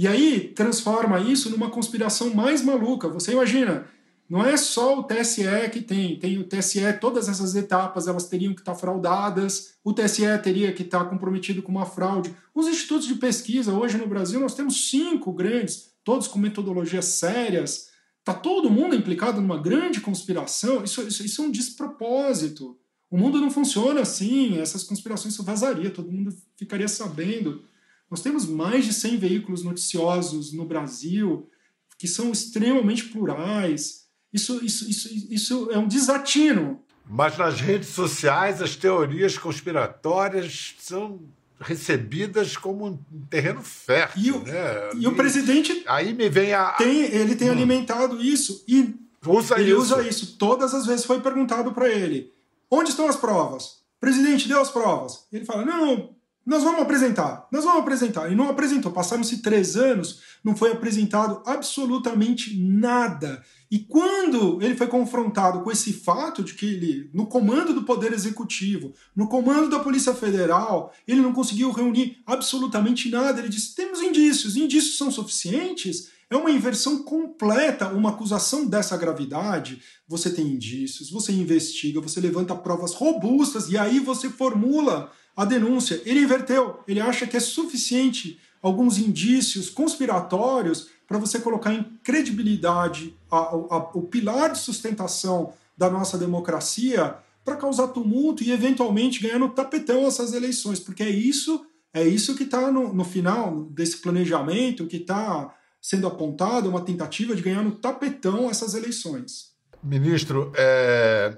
e 0.02 0.08
aí 0.08 0.48
transforma 0.56 1.20
isso 1.20 1.52
numa 1.52 1.70
conspiração 1.70 2.34
mais 2.34 2.64
maluca. 2.64 3.08
Você 3.08 3.34
imagina, 3.34 3.86
não 4.28 4.44
é 4.44 4.58
só 4.58 4.98
o 4.98 5.04
TSE 5.04 5.44
que 5.72 5.80
tem, 5.80 6.18
tem 6.18 6.40
o 6.40 6.44
TSE, 6.44 6.92
todas 7.00 7.30
essas 7.30 7.54
etapas 7.54 8.08
elas 8.08 8.28
teriam 8.28 8.56
que 8.56 8.62
estar 8.62 8.74
fraudadas, 8.74 9.76
o 9.84 9.94
TSE 9.94 10.26
teria 10.42 10.74
que 10.74 10.82
estar 10.82 11.06
comprometido 11.06 11.62
com 11.62 11.72
uma 11.72 11.86
fraude. 11.86 12.36
Os 12.56 12.68
institutos 12.68 13.06
de 13.06 13.14
pesquisa, 13.14 13.76
hoje 13.76 14.00
no 14.00 14.08
Brasil, 14.08 14.40
nós 14.40 14.56
temos 14.56 14.90
cinco 14.90 15.32
grandes, 15.32 15.92
todos 16.04 16.28
com 16.28 16.40
metodologias 16.40 17.06
sérias. 17.06 17.92
Está 18.22 18.34
todo 18.34 18.72
mundo 18.72 18.96
implicado 18.96 19.40
numa 19.40 19.62
grande 19.62 20.02
conspiração. 20.02 20.84
Isso, 20.84 21.04
isso, 21.04 21.24
isso 21.24 21.44
é 21.44 21.46
um 21.46 21.52
despropósito. 21.52 22.76
O 23.08 23.20
mundo 23.20 23.40
não 23.40 23.52
funciona 23.52 24.02
assim, 24.02 24.58
essas 24.58 24.84
conspirações 24.84 25.36
são 25.36 25.46
vazaria, 25.46 25.92
todo 25.92 26.12
mundo 26.12 26.36
ficaria 26.58 26.88
sabendo. 26.88 27.70
Nós 28.12 28.22
temos 28.22 28.46
mais 28.46 28.84
de 28.84 28.94
100 28.94 29.18
veículos 29.18 29.64
noticiosos 29.64 30.52
no 30.52 30.66
Brasil 30.66 31.50
que 31.98 32.08
são 32.08 32.32
extremamente 32.32 33.06
plurais. 33.06 34.08
Isso, 34.34 34.64
isso, 34.66 34.90
isso, 34.90 35.10
isso 35.34 35.72
é 35.72 35.78
um 35.78 35.88
desatino. 35.88 36.82
Mas 37.08 37.38
nas 37.38 37.62
redes 37.62 37.90
sociais 37.90 38.62
as 38.62 38.76
teorias 38.76 39.38
conspiratórias 39.38 40.76
são 40.80 41.22
recebidas 41.60 42.58
como 42.58 42.86
um 42.88 42.98
terreno 43.30 43.62
fértil. 43.62 44.22
E 44.24 44.32
o, 44.32 44.44
né? 44.44 44.90
e 44.96 45.08
o 45.08 45.16
presidente. 45.16 45.84
Aí 45.88 46.14
me 46.14 46.28
vem 46.28 46.54
a. 46.54 46.72
Tem, 46.72 47.04
ele 47.04 47.36
tem 47.36 47.50
hum. 47.50 47.54
alimentado 47.54 48.22
isso 48.22 48.64
e 48.68 48.96
usa 49.26 49.60
ele 49.60 49.70
isso. 49.70 49.80
usa 49.80 50.02
isso. 50.02 50.38
Todas 50.38 50.74
as 50.74 50.86
vezes 50.86 51.06
foi 51.06 51.22
perguntado 51.22 51.72
para 51.72 51.88
ele: 51.88 52.34
onde 52.70 52.90
estão 52.90 53.08
as 53.08 53.16
provas? 53.16 53.82
Presidente, 54.00 54.48
deu 54.48 54.60
as 54.60 54.72
provas. 54.72 55.28
Ele 55.32 55.46
fala: 55.46 55.64
não, 55.64 56.16
nós 56.44 56.64
vamos 56.64 56.82
apresentar, 56.82 57.48
nós 57.52 57.64
vamos 57.64 57.82
apresentar. 57.82 58.32
E 58.32 58.36
não 58.36 58.50
apresentou. 58.50 58.92
Passaram-se 58.92 59.42
três 59.42 59.76
anos, 59.78 60.22
não 60.44 60.56
foi 60.56 60.72
apresentado 60.72 61.42
absolutamente 61.46 62.58
nada. 62.58 63.44
E 63.70 63.80
quando 63.80 64.62
ele 64.62 64.76
foi 64.76 64.88
confrontado 64.88 65.62
com 65.62 65.72
esse 65.72 65.94
fato 65.94 66.44
de 66.44 66.56
que 66.56 66.66
ele, 66.66 67.10
no 67.14 67.28
comando 67.28 67.74
do 67.74 67.84
Poder 67.84 68.12
Executivo, 68.12 68.94
no 69.16 69.28
comando 69.28 69.70
da 69.70 69.80
Polícia 69.80 70.14
Federal, 70.16 70.92
ele 71.08 71.22
não 71.22 71.32
conseguiu 71.32 71.72
reunir 71.72 72.18
absolutamente 72.26 73.10
nada, 73.10 73.40
ele 73.40 73.48
disse: 73.48 73.76
temos 73.76 74.02
indícios, 74.02 74.58
indícios 74.58 74.98
são 74.98 75.12
suficientes. 75.12 76.10
É 76.30 76.36
uma 76.36 76.50
inversão 76.50 77.04
completa. 77.04 77.90
Uma 77.90 78.12
acusação 78.12 78.66
dessa 78.66 78.96
gravidade, 78.96 79.82
você 80.08 80.30
tem 80.30 80.48
indícios, 80.48 81.12
você 81.12 81.34
investiga, 81.34 82.00
você 82.00 82.22
levanta 82.22 82.56
provas 82.56 82.94
robustas 82.94 83.70
e 83.70 83.78
aí 83.78 84.00
você 84.00 84.30
formula 84.30 85.12
a 85.36 85.46
denúncia. 85.46 86.02
Ele 86.06 86.22
inverteu. 86.22 86.80
Ele 86.88 87.00
acha 87.00 87.26
que 87.28 87.38
é 87.38 87.40
suficiente 87.40 88.40
alguns 88.62 88.98
indícios 88.98 89.70
conspiratórios 89.70 90.90
para 91.08 91.18
você 91.18 91.40
colocar 91.40 91.74
em 91.74 91.84
credibilidade 92.04 93.16
a, 93.30 93.38
a, 93.38 93.78
o 93.94 94.04
pilar 94.04 94.52
de 94.52 94.60
sustentação 94.60 95.54
da 95.78 95.90
nossa 95.90 96.18
democracia 96.18 97.16
para 97.44 97.56
causar 97.56 97.88
tumulto 97.88 98.44
e 98.44 98.52
eventualmente 98.52 99.20
ganhar 99.20 99.40
no 99.40 99.50
tapetão 99.50 100.06
essas 100.06 100.34
eleições, 100.34 100.80
porque 100.80 101.04
é 101.04 101.10
isso 101.10 101.66
é 101.94 102.08
isso 102.08 102.36
que 102.36 102.44
está 102.44 102.72
no, 102.72 102.94
no 102.94 103.04
final 103.04 103.66
desse 103.66 103.98
planejamento 103.98 104.88
que 104.88 104.98
está 104.98 105.54
sendo 105.82 106.08
apontado, 106.08 106.70
uma 106.70 106.82
tentativa 106.82 107.36
de 107.36 107.42
ganhar 107.42 107.64
no 107.64 107.72
tapetão 107.72 108.50
essas 108.50 108.76
eleições. 108.76 109.52
Ministro, 109.84 110.54
é, 110.56 111.38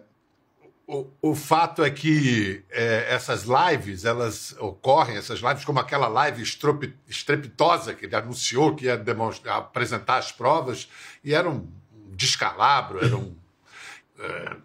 o, 0.88 1.08
o, 1.22 1.36
fato 1.36 1.84
é 1.84 1.90
que 1.90 2.64
é, 2.70 3.14
essas 3.14 3.46
lives, 3.46 4.04
elas 4.04 4.54
ocorrem, 4.60 5.16
essas 5.16 5.40
lives 5.40 5.64
como 5.64 5.80
aquela 5.80 6.08
live 6.08 6.44
estrepitosa 7.08 7.94
que 7.94 8.06
ele 8.06 8.16
anunciou 8.16 8.76
que 8.76 8.86
ia 8.86 9.02
apresentar 9.48 10.18
as 10.18 10.32
provas, 10.32 10.90
e 11.24 11.34
era 11.34 11.50
um 11.50 11.68
descalabro, 12.12 13.04
eram 13.04 13.36
é, 14.20 14.58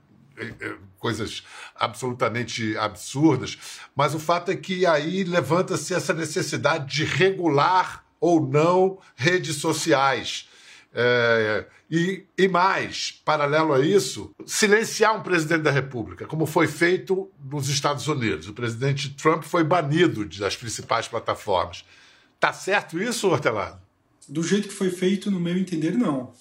é, 0.61 0.75
coisas 0.99 1.45
absolutamente 1.75 2.77
absurdas, 2.77 3.57
mas 3.95 4.15
o 4.15 4.19
fato 4.19 4.51
é 4.51 4.57
que 4.57 4.85
aí 4.85 5.23
levanta-se 5.23 5.95
essa 5.95 6.13
necessidade 6.13 6.93
de 6.93 7.05
regular 7.05 8.05
ou 8.21 8.45
não 8.45 8.99
redes 9.15 9.57
sociais. 9.57 10.49
É, 10.92 11.66
e, 11.90 12.24
e 12.37 12.48
mais, 12.48 13.20
paralelo 13.24 13.72
a 13.72 13.85
isso, 13.85 14.35
silenciar 14.46 15.16
um 15.16 15.22
presidente 15.22 15.62
da 15.62 15.70
República, 15.70 16.27
como 16.27 16.46
foi 16.46 16.66
feito 16.66 17.31
nos 17.44 17.68
Estados 17.68 18.09
Unidos. 18.09 18.48
O 18.48 18.55
presidente 18.55 19.11
Trump 19.14 19.42
foi 19.42 19.62
banido 19.62 20.24
das 20.38 20.57
principais 20.57 21.07
plataformas. 21.07 21.85
Tá 22.40 22.53
certo 22.53 23.01
isso, 23.01 23.29
Hortelado? 23.29 23.81
Do 24.29 24.42
jeito 24.42 24.68
que 24.68 24.74
foi 24.74 24.90
feito, 24.90 25.31
no 25.31 25.40
meu 25.40 25.57
entender, 25.57 25.92
não 25.92 26.33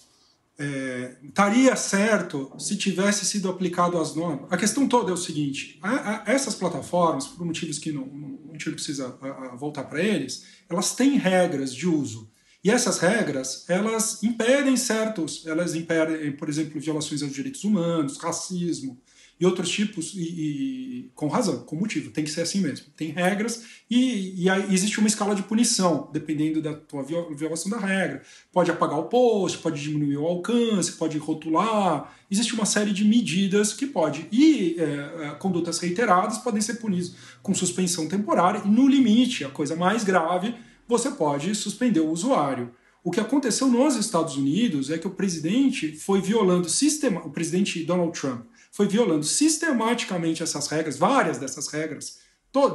é, 0.59 1.15
estaria 1.23 1.75
certo 1.75 2.51
se 2.57 2.75
tivesse 2.75 3.25
sido 3.25 3.49
aplicado 3.49 3.97
as 3.99 4.15
normas. 4.15 4.51
A 4.51 4.57
questão 4.57 4.87
toda 4.87 5.11
é 5.11 5.13
o 5.13 5.17
seguinte: 5.17 5.77
a, 5.81 6.23
a, 6.29 6.33
essas 6.33 6.55
plataformas, 6.55 7.27
por 7.27 7.45
motivos 7.45 7.77
que 7.77 7.91
não, 7.91 8.07
não, 8.07 8.39
a 8.49 8.53
gente 8.53 8.71
precisa 8.71 9.17
a, 9.21 9.55
voltar 9.55 9.83
para 9.83 10.01
eles, 10.01 10.45
elas 10.69 10.95
têm 10.95 11.17
regras 11.17 11.73
de 11.73 11.87
uso. 11.87 12.29
E 12.63 12.71
essas 12.71 12.99
regras, 12.99 13.65
elas 13.69 14.21
impedem 14.23 14.75
certos, 14.75 15.45
elas 15.45 15.75
impedem, 15.75 16.31
por 16.31 16.49
exemplo, 16.49 16.81
violações 16.81 17.21
aos 17.21 17.31
direitos 17.31 17.63
humanos, 17.63 18.17
racismo, 18.17 18.99
e 19.39 19.45
outros 19.45 19.69
tipos, 19.69 20.13
e, 20.15 20.19
e, 20.19 21.11
com 21.13 21.27
razão, 21.27 21.59
com 21.59 21.75
motivo, 21.75 22.09
tem 22.09 22.23
que 22.23 22.29
ser 22.29 22.41
assim 22.41 22.59
mesmo. 22.59 22.87
Tem 22.95 23.09
regras 23.09 23.63
e, 23.89 24.43
e 24.43 24.49
existe 24.73 24.97
uma 24.97 25.07
escala 25.07 25.35
de 25.35 25.43
punição, 25.43 26.09
dependendo 26.11 26.61
da 26.61 26.73
tua 26.73 27.03
violação 27.03 27.69
da 27.69 27.77
regra. 27.77 28.23
Pode 28.51 28.71
apagar 28.71 28.97
o 28.97 29.03
post, 29.03 29.59
pode 29.59 29.81
diminuir 29.81 30.17
o 30.17 30.25
alcance, 30.25 30.93
pode 30.93 31.17
rotular, 31.19 32.11
existe 32.31 32.55
uma 32.55 32.65
série 32.65 32.91
de 32.91 33.05
medidas 33.05 33.73
que 33.73 33.85
pode. 33.85 34.27
E 34.31 34.75
é, 34.79 35.27
é 35.27 35.29
condutas 35.35 35.77
reiteradas 35.79 36.39
podem 36.39 36.61
ser 36.61 36.75
punidas 36.75 37.13
com 37.43 37.53
suspensão 37.53 38.07
temporária, 38.07 38.63
e 38.65 38.69
no 38.69 38.87
limite, 38.87 39.45
a 39.45 39.49
coisa 39.49 39.75
mais 39.75 40.03
grave, 40.03 40.55
você 40.87 41.11
pode 41.11 41.53
suspender 41.55 41.99
o 41.99 42.09
usuário. 42.09 42.73
O 43.03 43.11
que 43.11 43.19
aconteceu 43.19 43.67
nos 43.67 43.95
Estados 43.95 44.35
Unidos 44.35 44.89
é 44.89 44.97
que 44.97 45.07
o 45.07 45.11
presidente 45.11 45.95
foi 45.97 46.21
violando 46.21 46.69
sistema, 46.69 47.21
o 47.25 47.29
presidente 47.29 47.83
Donald 47.83 48.19
Trump 48.19 48.45
foi 48.71 48.87
violando 48.87 49.23
sistematicamente 49.23 50.43
essas 50.43 50.67
regras, 50.67 50.97
várias 50.97 51.37
dessas 51.37 51.67
regras, 51.67 52.19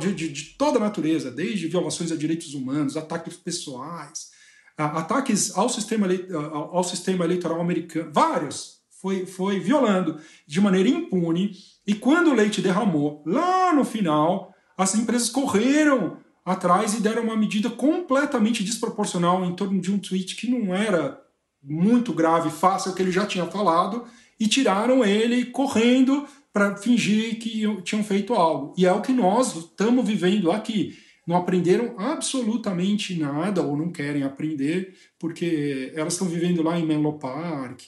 de, 0.00 0.12
de, 0.14 0.28
de 0.28 0.44
toda 0.56 0.78
natureza, 0.78 1.30
desde 1.30 1.68
violações 1.68 2.12
a 2.12 2.16
direitos 2.16 2.54
humanos, 2.54 2.96
ataques 2.96 3.36
pessoais, 3.36 4.30
ataques 4.76 5.56
ao 5.56 5.68
sistema, 5.68 6.08
ao 6.50 6.82
sistema 6.84 7.24
eleitoral 7.24 7.60
americano, 7.60 8.10
vários, 8.12 8.80
foi, 9.00 9.26
foi 9.26 9.58
violando 9.58 10.20
de 10.46 10.60
maneira 10.60 10.88
impune. 10.88 11.52
E 11.86 11.94
quando 11.94 12.30
o 12.30 12.34
leite 12.34 12.60
derramou, 12.60 13.22
lá 13.26 13.72
no 13.72 13.84
final, 13.84 14.54
as 14.76 14.94
empresas 14.94 15.28
correram 15.28 16.18
atrás 16.44 16.94
e 16.94 17.00
deram 17.00 17.24
uma 17.24 17.36
medida 17.36 17.70
completamente 17.70 18.64
desproporcional 18.64 19.44
em 19.44 19.54
torno 19.54 19.80
de 19.80 19.92
um 19.92 19.98
tweet 19.98 20.36
que 20.36 20.50
não 20.50 20.74
era 20.74 21.20
muito 21.62 22.12
grave, 22.12 22.50
fácil, 22.50 22.92
que 22.92 23.02
ele 23.02 23.12
já 23.12 23.24
tinha 23.24 23.46
falado, 23.46 24.04
e 24.38 24.48
tiraram 24.48 25.04
ele 25.04 25.46
correndo 25.46 26.26
para 26.52 26.76
fingir 26.76 27.38
que 27.38 27.62
tinham 27.82 28.02
feito 28.04 28.34
algo. 28.34 28.74
E 28.76 28.84
é 28.84 28.92
o 28.92 29.00
que 29.00 29.12
nós 29.12 29.56
estamos 29.56 30.06
vivendo 30.06 30.50
aqui. 30.50 30.98
Não 31.26 31.36
aprenderam 31.36 31.94
absolutamente 31.96 33.14
nada 33.14 33.62
ou 33.62 33.76
não 33.76 33.92
querem 33.92 34.24
aprender, 34.24 34.92
porque 35.20 35.92
elas 35.94 36.14
estão 36.14 36.26
vivendo 36.26 36.62
lá 36.62 36.78
em 36.78 36.84
Menlo 36.84 37.18
Park, 37.18 37.82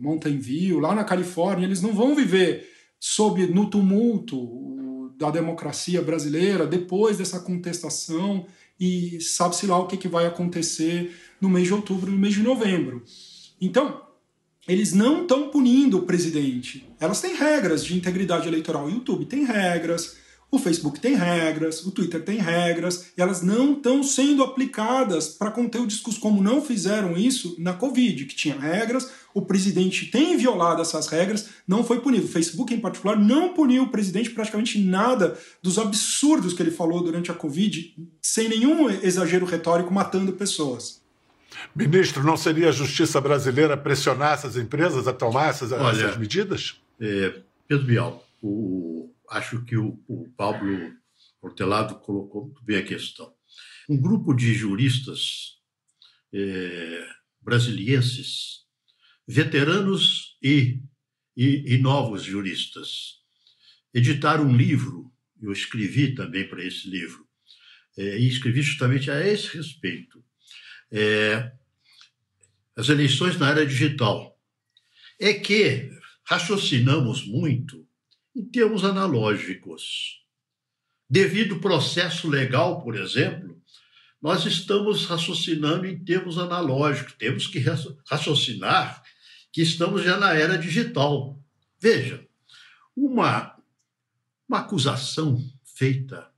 Mountain 0.00 0.38
View, 0.38 0.80
lá 0.80 0.94
na 0.94 1.04
Califórnia, 1.04 1.66
eles 1.66 1.82
não 1.82 1.92
vão 1.92 2.14
viver 2.14 2.66
sob 2.98 3.46
no 3.46 3.68
tumulto 3.68 4.36
da 5.18 5.30
democracia 5.30 6.00
brasileira 6.00 6.66
depois 6.66 7.18
dessa 7.18 7.40
contestação 7.40 8.46
e 8.78 9.20
sabe-se 9.20 9.66
lá 9.66 9.78
o 9.78 9.86
que, 9.86 9.96
que 9.96 10.08
vai 10.08 10.26
acontecer 10.26 11.14
no 11.40 11.48
mês 11.48 11.66
de 11.66 11.74
outubro, 11.74 12.10
no 12.10 12.18
mês 12.18 12.34
de 12.34 12.42
novembro. 12.42 13.02
Então, 13.60 14.00
eles 14.68 14.92
não 14.92 15.22
estão 15.22 15.48
punindo 15.48 15.98
o 15.98 16.02
presidente. 16.02 16.86
Elas 17.00 17.20
têm 17.20 17.34
regras 17.34 17.84
de 17.84 17.96
integridade 17.96 18.46
eleitoral. 18.46 18.86
O 18.86 18.90
YouTube 18.90 19.24
tem 19.24 19.44
regras, 19.44 20.16
o 20.50 20.58
Facebook 20.58 20.98
tem 20.98 21.14
regras, 21.14 21.84
o 21.84 21.90
Twitter 21.90 22.22
tem 22.24 22.38
regras, 22.38 23.12
e 23.16 23.20
elas 23.20 23.42
não 23.42 23.74
estão 23.74 24.02
sendo 24.02 24.42
aplicadas 24.42 25.28
para 25.28 25.50
conter 25.50 25.80
o 25.80 25.86
discurso, 25.86 26.18
como 26.18 26.42
não 26.42 26.62
fizeram 26.62 27.16
isso 27.16 27.54
na 27.58 27.74
Covid, 27.74 28.24
que 28.24 28.34
tinha 28.34 28.58
regras, 28.58 29.10
o 29.34 29.42
presidente 29.42 30.06
tem 30.06 30.36
violado 30.38 30.80
essas 30.80 31.06
regras, 31.06 31.50
não 31.66 31.84
foi 31.84 32.00
punido. 32.00 32.24
O 32.24 32.28
Facebook, 32.28 32.72
em 32.72 32.80
particular, 32.80 33.18
não 33.18 33.52
puniu 33.52 33.84
o 33.84 33.90
presidente 33.90 34.30
praticamente 34.30 34.78
nada 34.78 35.38
dos 35.62 35.78
absurdos 35.78 36.54
que 36.54 36.62
ele 36.62 36.70
falou 36.70 37.02
durante 37.02 37.30
a 37.30 37.34
Covid, 37.34 37.94
sem 38.22 38.48
nenhum 38.48 38.88
exagero 38.88 39.44
retórico, 39.44 39.92
matando 39.92 40.32
pessoas. 40.32 41.02
Ministro, 41.74 42.24
não 42.24 42.36
seria 42.36 42.70
a 42.70 42.72
justiça 42.72 43.20
brasileira 43.20 43.76
pressionar 43.76 44.32
essas 44.32 44.56
empresas 44.56 45.06
a 45.06 45.12
tomar 45.12 45.50
essas, 45.50 45.72
Olha, 45.72 46.04
essas 46.04 46.16
medidas? 46.16 46.80
É, 47.00 47.34
Pedro 47.66 47.86
Bial, 47.86 48.24
o, 48.42 49.10
acho 49.30 49.64
que 49.64 49.76
o, 49.76 50.02
o 50.08 50.28
Pablo 50.36 50.92
Hortelado 51.40 51.96
colocou 52.00 52.46
muito 52.46 52.62
bem 52.64 52.78
a 52.78 52.84
questão. 52.84 53.32
Um 53.88 54.00
grupo 54.00 54.34
de 54.34 54.54
juristas 54.54 55.58
é, 56.32 57.08
brasilienses, 57.40 58.66
veteranos 59.26 60.36
e, 60.42 60.80
e, 61.36 61.74
e 61.74 61.78
novos 61.78 62.22
juristas, 62.22 63.22
editaram 63.94 64.44
um 64.44 64.56
livro, 64.56 65.10
eu 65.40 65.52
escrevi 65.52 66.14
também 66.14 66.46
para 66.48 66.64
esse 66.64 66.88
livro, 66.88 67.26
é, 67.96 68.18
e 68.18 68.28
escrevi 68.28 68.62
justamente 68.62 69.10
a 69.10 69.26
esse 69.26 69.56
respeito, 69.56 70.22
é, 70.90 71.52
as 72.76 72.88
eleições 72.88 73.38
na 73.38 73.50
era 73.50 73.66
digital, 73.66 74.38
é 75.18 75.34
que 75.34 75.90
raciocinamos 76.24 77.26
muito 77.26 77.87
em 78.38 78.44
termos 78.44 78.84
analógicos. 78.84 80.22
Devido 81.10 81.56
ao 81.56 81.60
processo 81.60 82.28
legal, 82.28 82.82
por 82.82 82.96
exemplo, 82.96 83.60
nós 84.22 84.46
estamos 84.46 85.06
raciocinando 85.06 85.86
em 85.86 86.04
termos 86.04 86.38
analógicos. 86.38 87.14
Temos 87.14 87.48
que 87.48 87.58
raciocinar 88.06 89.02
que 89.52 89.60
estamos 89.60 90.04
já 90.04 90.16
na 90.16 90.34
era 90.34 90.56
digital. 90.56 91.42
Veja, 91.80 92.24
uma, 92.94 93.58
uma 94.48 94.60
acusação 94.60 95.42
feita 95.64 96.30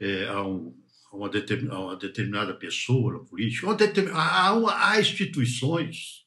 é, 0.00 0.26
a 0.26 0.42
um 0.42 0.74
a 1.12 1.16
uma, 1.16 1.30
a 1.70 1.78
uma 1.78 1.96
determinada 1.96 2.54
pessoa 2.54 3.12
na 3.12 3.18
política, 3.20 3.68
há 4.12 5.00
instituições. 5.00 6.26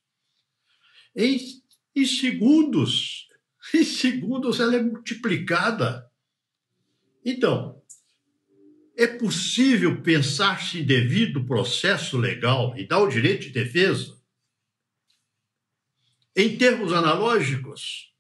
Em, 1.14 1.38
em 1.94 2.06
segundos, 2.06 3.27
em 3.74 3.84
segundos 3.84 4.60
ela 4.60 4.76
é 4.76 4.82
multiplicada. 4.82 6.10
Então, 7.24 7.82
é 8.96 9.06
possível 9.06 10.02
pensar-se 10.02 10.82
devido 10.82 11.46
processo 11.46 12.18
legal 12.18 12.78
e 12.78 12.88
dar 12.88 13.00
o 13.00 13.10
direito 13.10 13.44
de 13.44 13.50
defesa 13.52 14.18
em 16.36 16.58
termos 16.58 16.94
analógicos? 16.94 18.14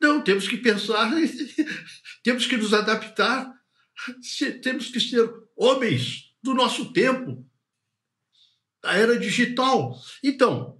Não, 0.00 0.22
temos 0.22 0.48
que 0.48 0.56
pensar, 0.56 1.10
temos 2.22 2.46
que 2.46 2.56
nos 2.56 2.72
adaptar 2.72 3.60
temos 4.62 4.88
que 4.88 5.00
ser 5.00 5.30
homens 5.56 6.34
do 6.42 6.54
nosso 6.54 6.92
tempo. 6.92 7.46
da 8.82 8.94
era 8.94 9.18
digital. 9.18 9.98
Então, 10.22 10.79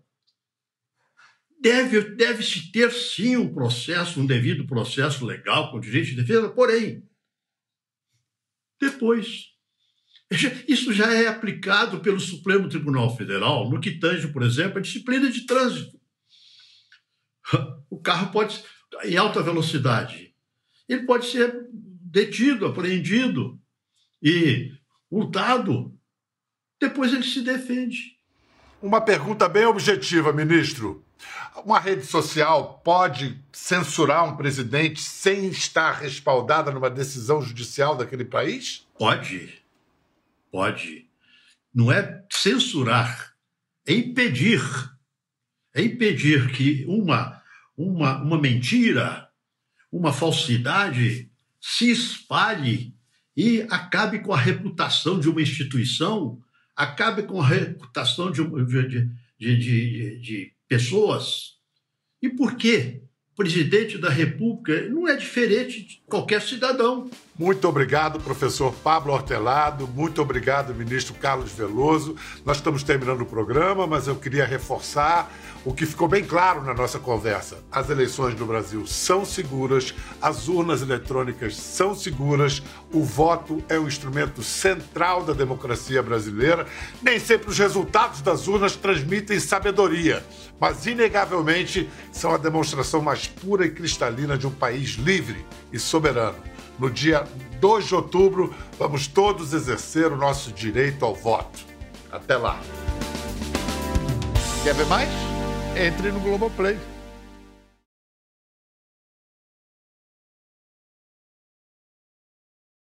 deve, 1.60 2.16
deve-se 2.16 2.72
ter 2.72 2.90
sim 2.90 3.36
um 3.36 3.52
processo, 3.52 4.20
um 4.20 4.26
devido 4.26 4.66
processo 4.66 5.24
legal 5.24 5.70
com 5.70 5.78
direito 5.78 6.06
de 6.06 6.16
defesa, 6.16 6.48
porém, 6.48 7.06
depois. 8.80 9.50
Isso 10.66 10.92
já 10.92 11.12
é 11.12 11.26
aplicado 11.26 12.00
pelo 12.00 12.18
Supremo 12.18 12.68
Tribunal 12.68 13.14
Federal 13.16 13.68
no 13.68 13.80
que 13.80 13.98
tange, 13.98 14.28
por 14.28 14.42
exemplo, 14.42 14.78
a 14.78 14.80
disciplina 14.80 15.30
de 15.30 15.44
trânsito. 15.44 16.00
O 17.90 18.00
carro 18.00 18.30
pode, 18.30 18.62
em 19.04 19.16
alta 19.16 19.42
velocidade, 19.42 20.32
ele 20.88 21.02
pode 21.02 21.26
ser 21.26 21.68
detido, 21.72 22.66
apreendido 22.66 23.60
e 24.22 24.72
hurtado. 25.10 25.92
Depois 26.80 27.12
ele 27.12 27.24
se 27.24 27.42
defende. 27.42 28.16
Uma 28.80 29.00
pergunta 29.00 29.48
bem 29.48 29.66
objetiva, 29.66 30.32
ministro. 30.32 31.04
Uma 31.64 31.78
rede 31.80 32.04
social 32.06 32.80
pode 32.84 33.38
censurar 33.52 34.24
um 34.24 34.36
presidente 34.36 35.00
sem 35.00 35.48
estar 35.48 35.92
respaldada 35.92 36.70
numa 36.70 36.88
decisão 36.88 37.42
judicial 37.42 37.96
daquele 37.96 38.24
país? 38.24 38.86
Pode. 38.98 39.60
Pode. 40.50 41.06
Não 41.74 41.90
é 41.90 42.24
censurar, 42.30 43.34
é 43.86 43.92
impedir. 43.92 44.60
É 45.74 45.82
impedir 45.82 46.50
que 46.52 46.84
uma, 46.88 47.40
uma, 47.76 48.22
uma 48.22 48.40
mentira, 48.40 49.28
uma 49.90 50.12
falsidade 50.12 51.30
se 51.60 51.90
espalhe 51.90 52.94
e 53.36 53.62
acabe 53.70 54.20
com 54.20 54.32
a 54.32 54.38
reputação 54.38 55.20
de 55.20 55.28
uma 55.28 55.42
instituição, 55.42 56.40
acabe 56.74 57.22
com 57.22 57.40
a 57.40 57.46
reputação 57.46 58.30
de, 58.30 58.42
de, 58.44 59.10
de, 59.38 60.18
de, 60.20 60.52
pessoas. 60.70 61.56
E 62.22 62.28
por 62.28 62.54
quê? 62.54 63.02
O 63.32 63.34
presidente 63.34 63.98
da 63.98 64.08
República 64.08 64.88
não 64.88 65.08
é 65.08 65.16
diferente 65.16 65.82
de 65.82 66.02
qualquer 66.06 66.40
cidadão. 66.40 67.10
Muito 67.40 67.66
obrigado, 67.66 68.20
professor 68.20 68.70
Pablo 68.70 69.14
Hortelado. 69.14 69.88
Muito 69.88 70.20
obrigado, 70.20 70.74
ministro 70.74 71.14
Carlos 71.14 71.50
Veloso. 71.50 72.14
Nós 72.44 72.58
estamos 72.58 72.82
terminando 72.82 73.22
o 73.22 73.24
programa, 73.24 73.86
mas 73.86 74.06
eu 74.06 74.14
queria 74.14 74.44
reforçar 74.44 75.32
o 75.64 75.72
que 75.72 75.86
ficou 75.86 76.06
bem 76.06 76.22
claro 76.22 76.62
na 76.62 76.74
nossa 76.74 76.98
conversa. 76.98 77.64
As 77.72 77.88
eleições 77.88 78.38
no 78.38 78.44
Brasil 78.44 78.86
são 78.86 79.24
seguras, 79.24 79.94
as 80.20 80.48
urnas 80.48 80.82
eletrônicas 80.82 81.56
são 81.56 81.94
seguras, 81.94 82.62
o 82.92 83.02
voto 83.02 83.64
é 83.70 83.78
um 83.78 83.88
instrumento 83.88 84.42
central 84.42 85.24
da 85.24 85.32
democracia 85.32 86.02
brasileira. 86.02 86.66
Nem 87.00 87.18
sempre 87.18 87.48
os 87.48 87.58
resultados 87.58 88.20
das 88.20 88.48
urnas 88.48 88.76
transmitem 88.76 89.40
sabedoria, 89.40 90.22
mas 90.60 90.84
inegavelmente 90.84 91.88
são 92.12 92.34
a 92.34 92.36
demonstração 92.36 93.00
mais 93.00 93.26
pura 93.26 93.64
e 93.64 93.70
cristalina 93.70 94.36
de 94.36 94.46
um 94.46 94.50
país 94.50 94.90
livre 94.90 95.42
e 95.72 95.78
soberano. 95.78 96.50
No 96.80 96.88
dia 96.88 97.28
2 97.60 97.88
de 97.88 97.94
outubro, 97.94 98.54
vamos 98.78 99.06
todos 99.06 99.52
exercer 99.52 100.10
o 100.10 100.16
nosso 100.16 100.50
direito 100.50 101.04
ao 101.04 101.14
voto. 101.14 101.60
Até 102.10 102.38
lá. 102.38 102.58
Quer 104.64 104.74
ver 104.74 104.86
mais? 104.86 105.10
Entre 105.76 106.10
no 106.10 106.18
Globoplay. 106.20 106.78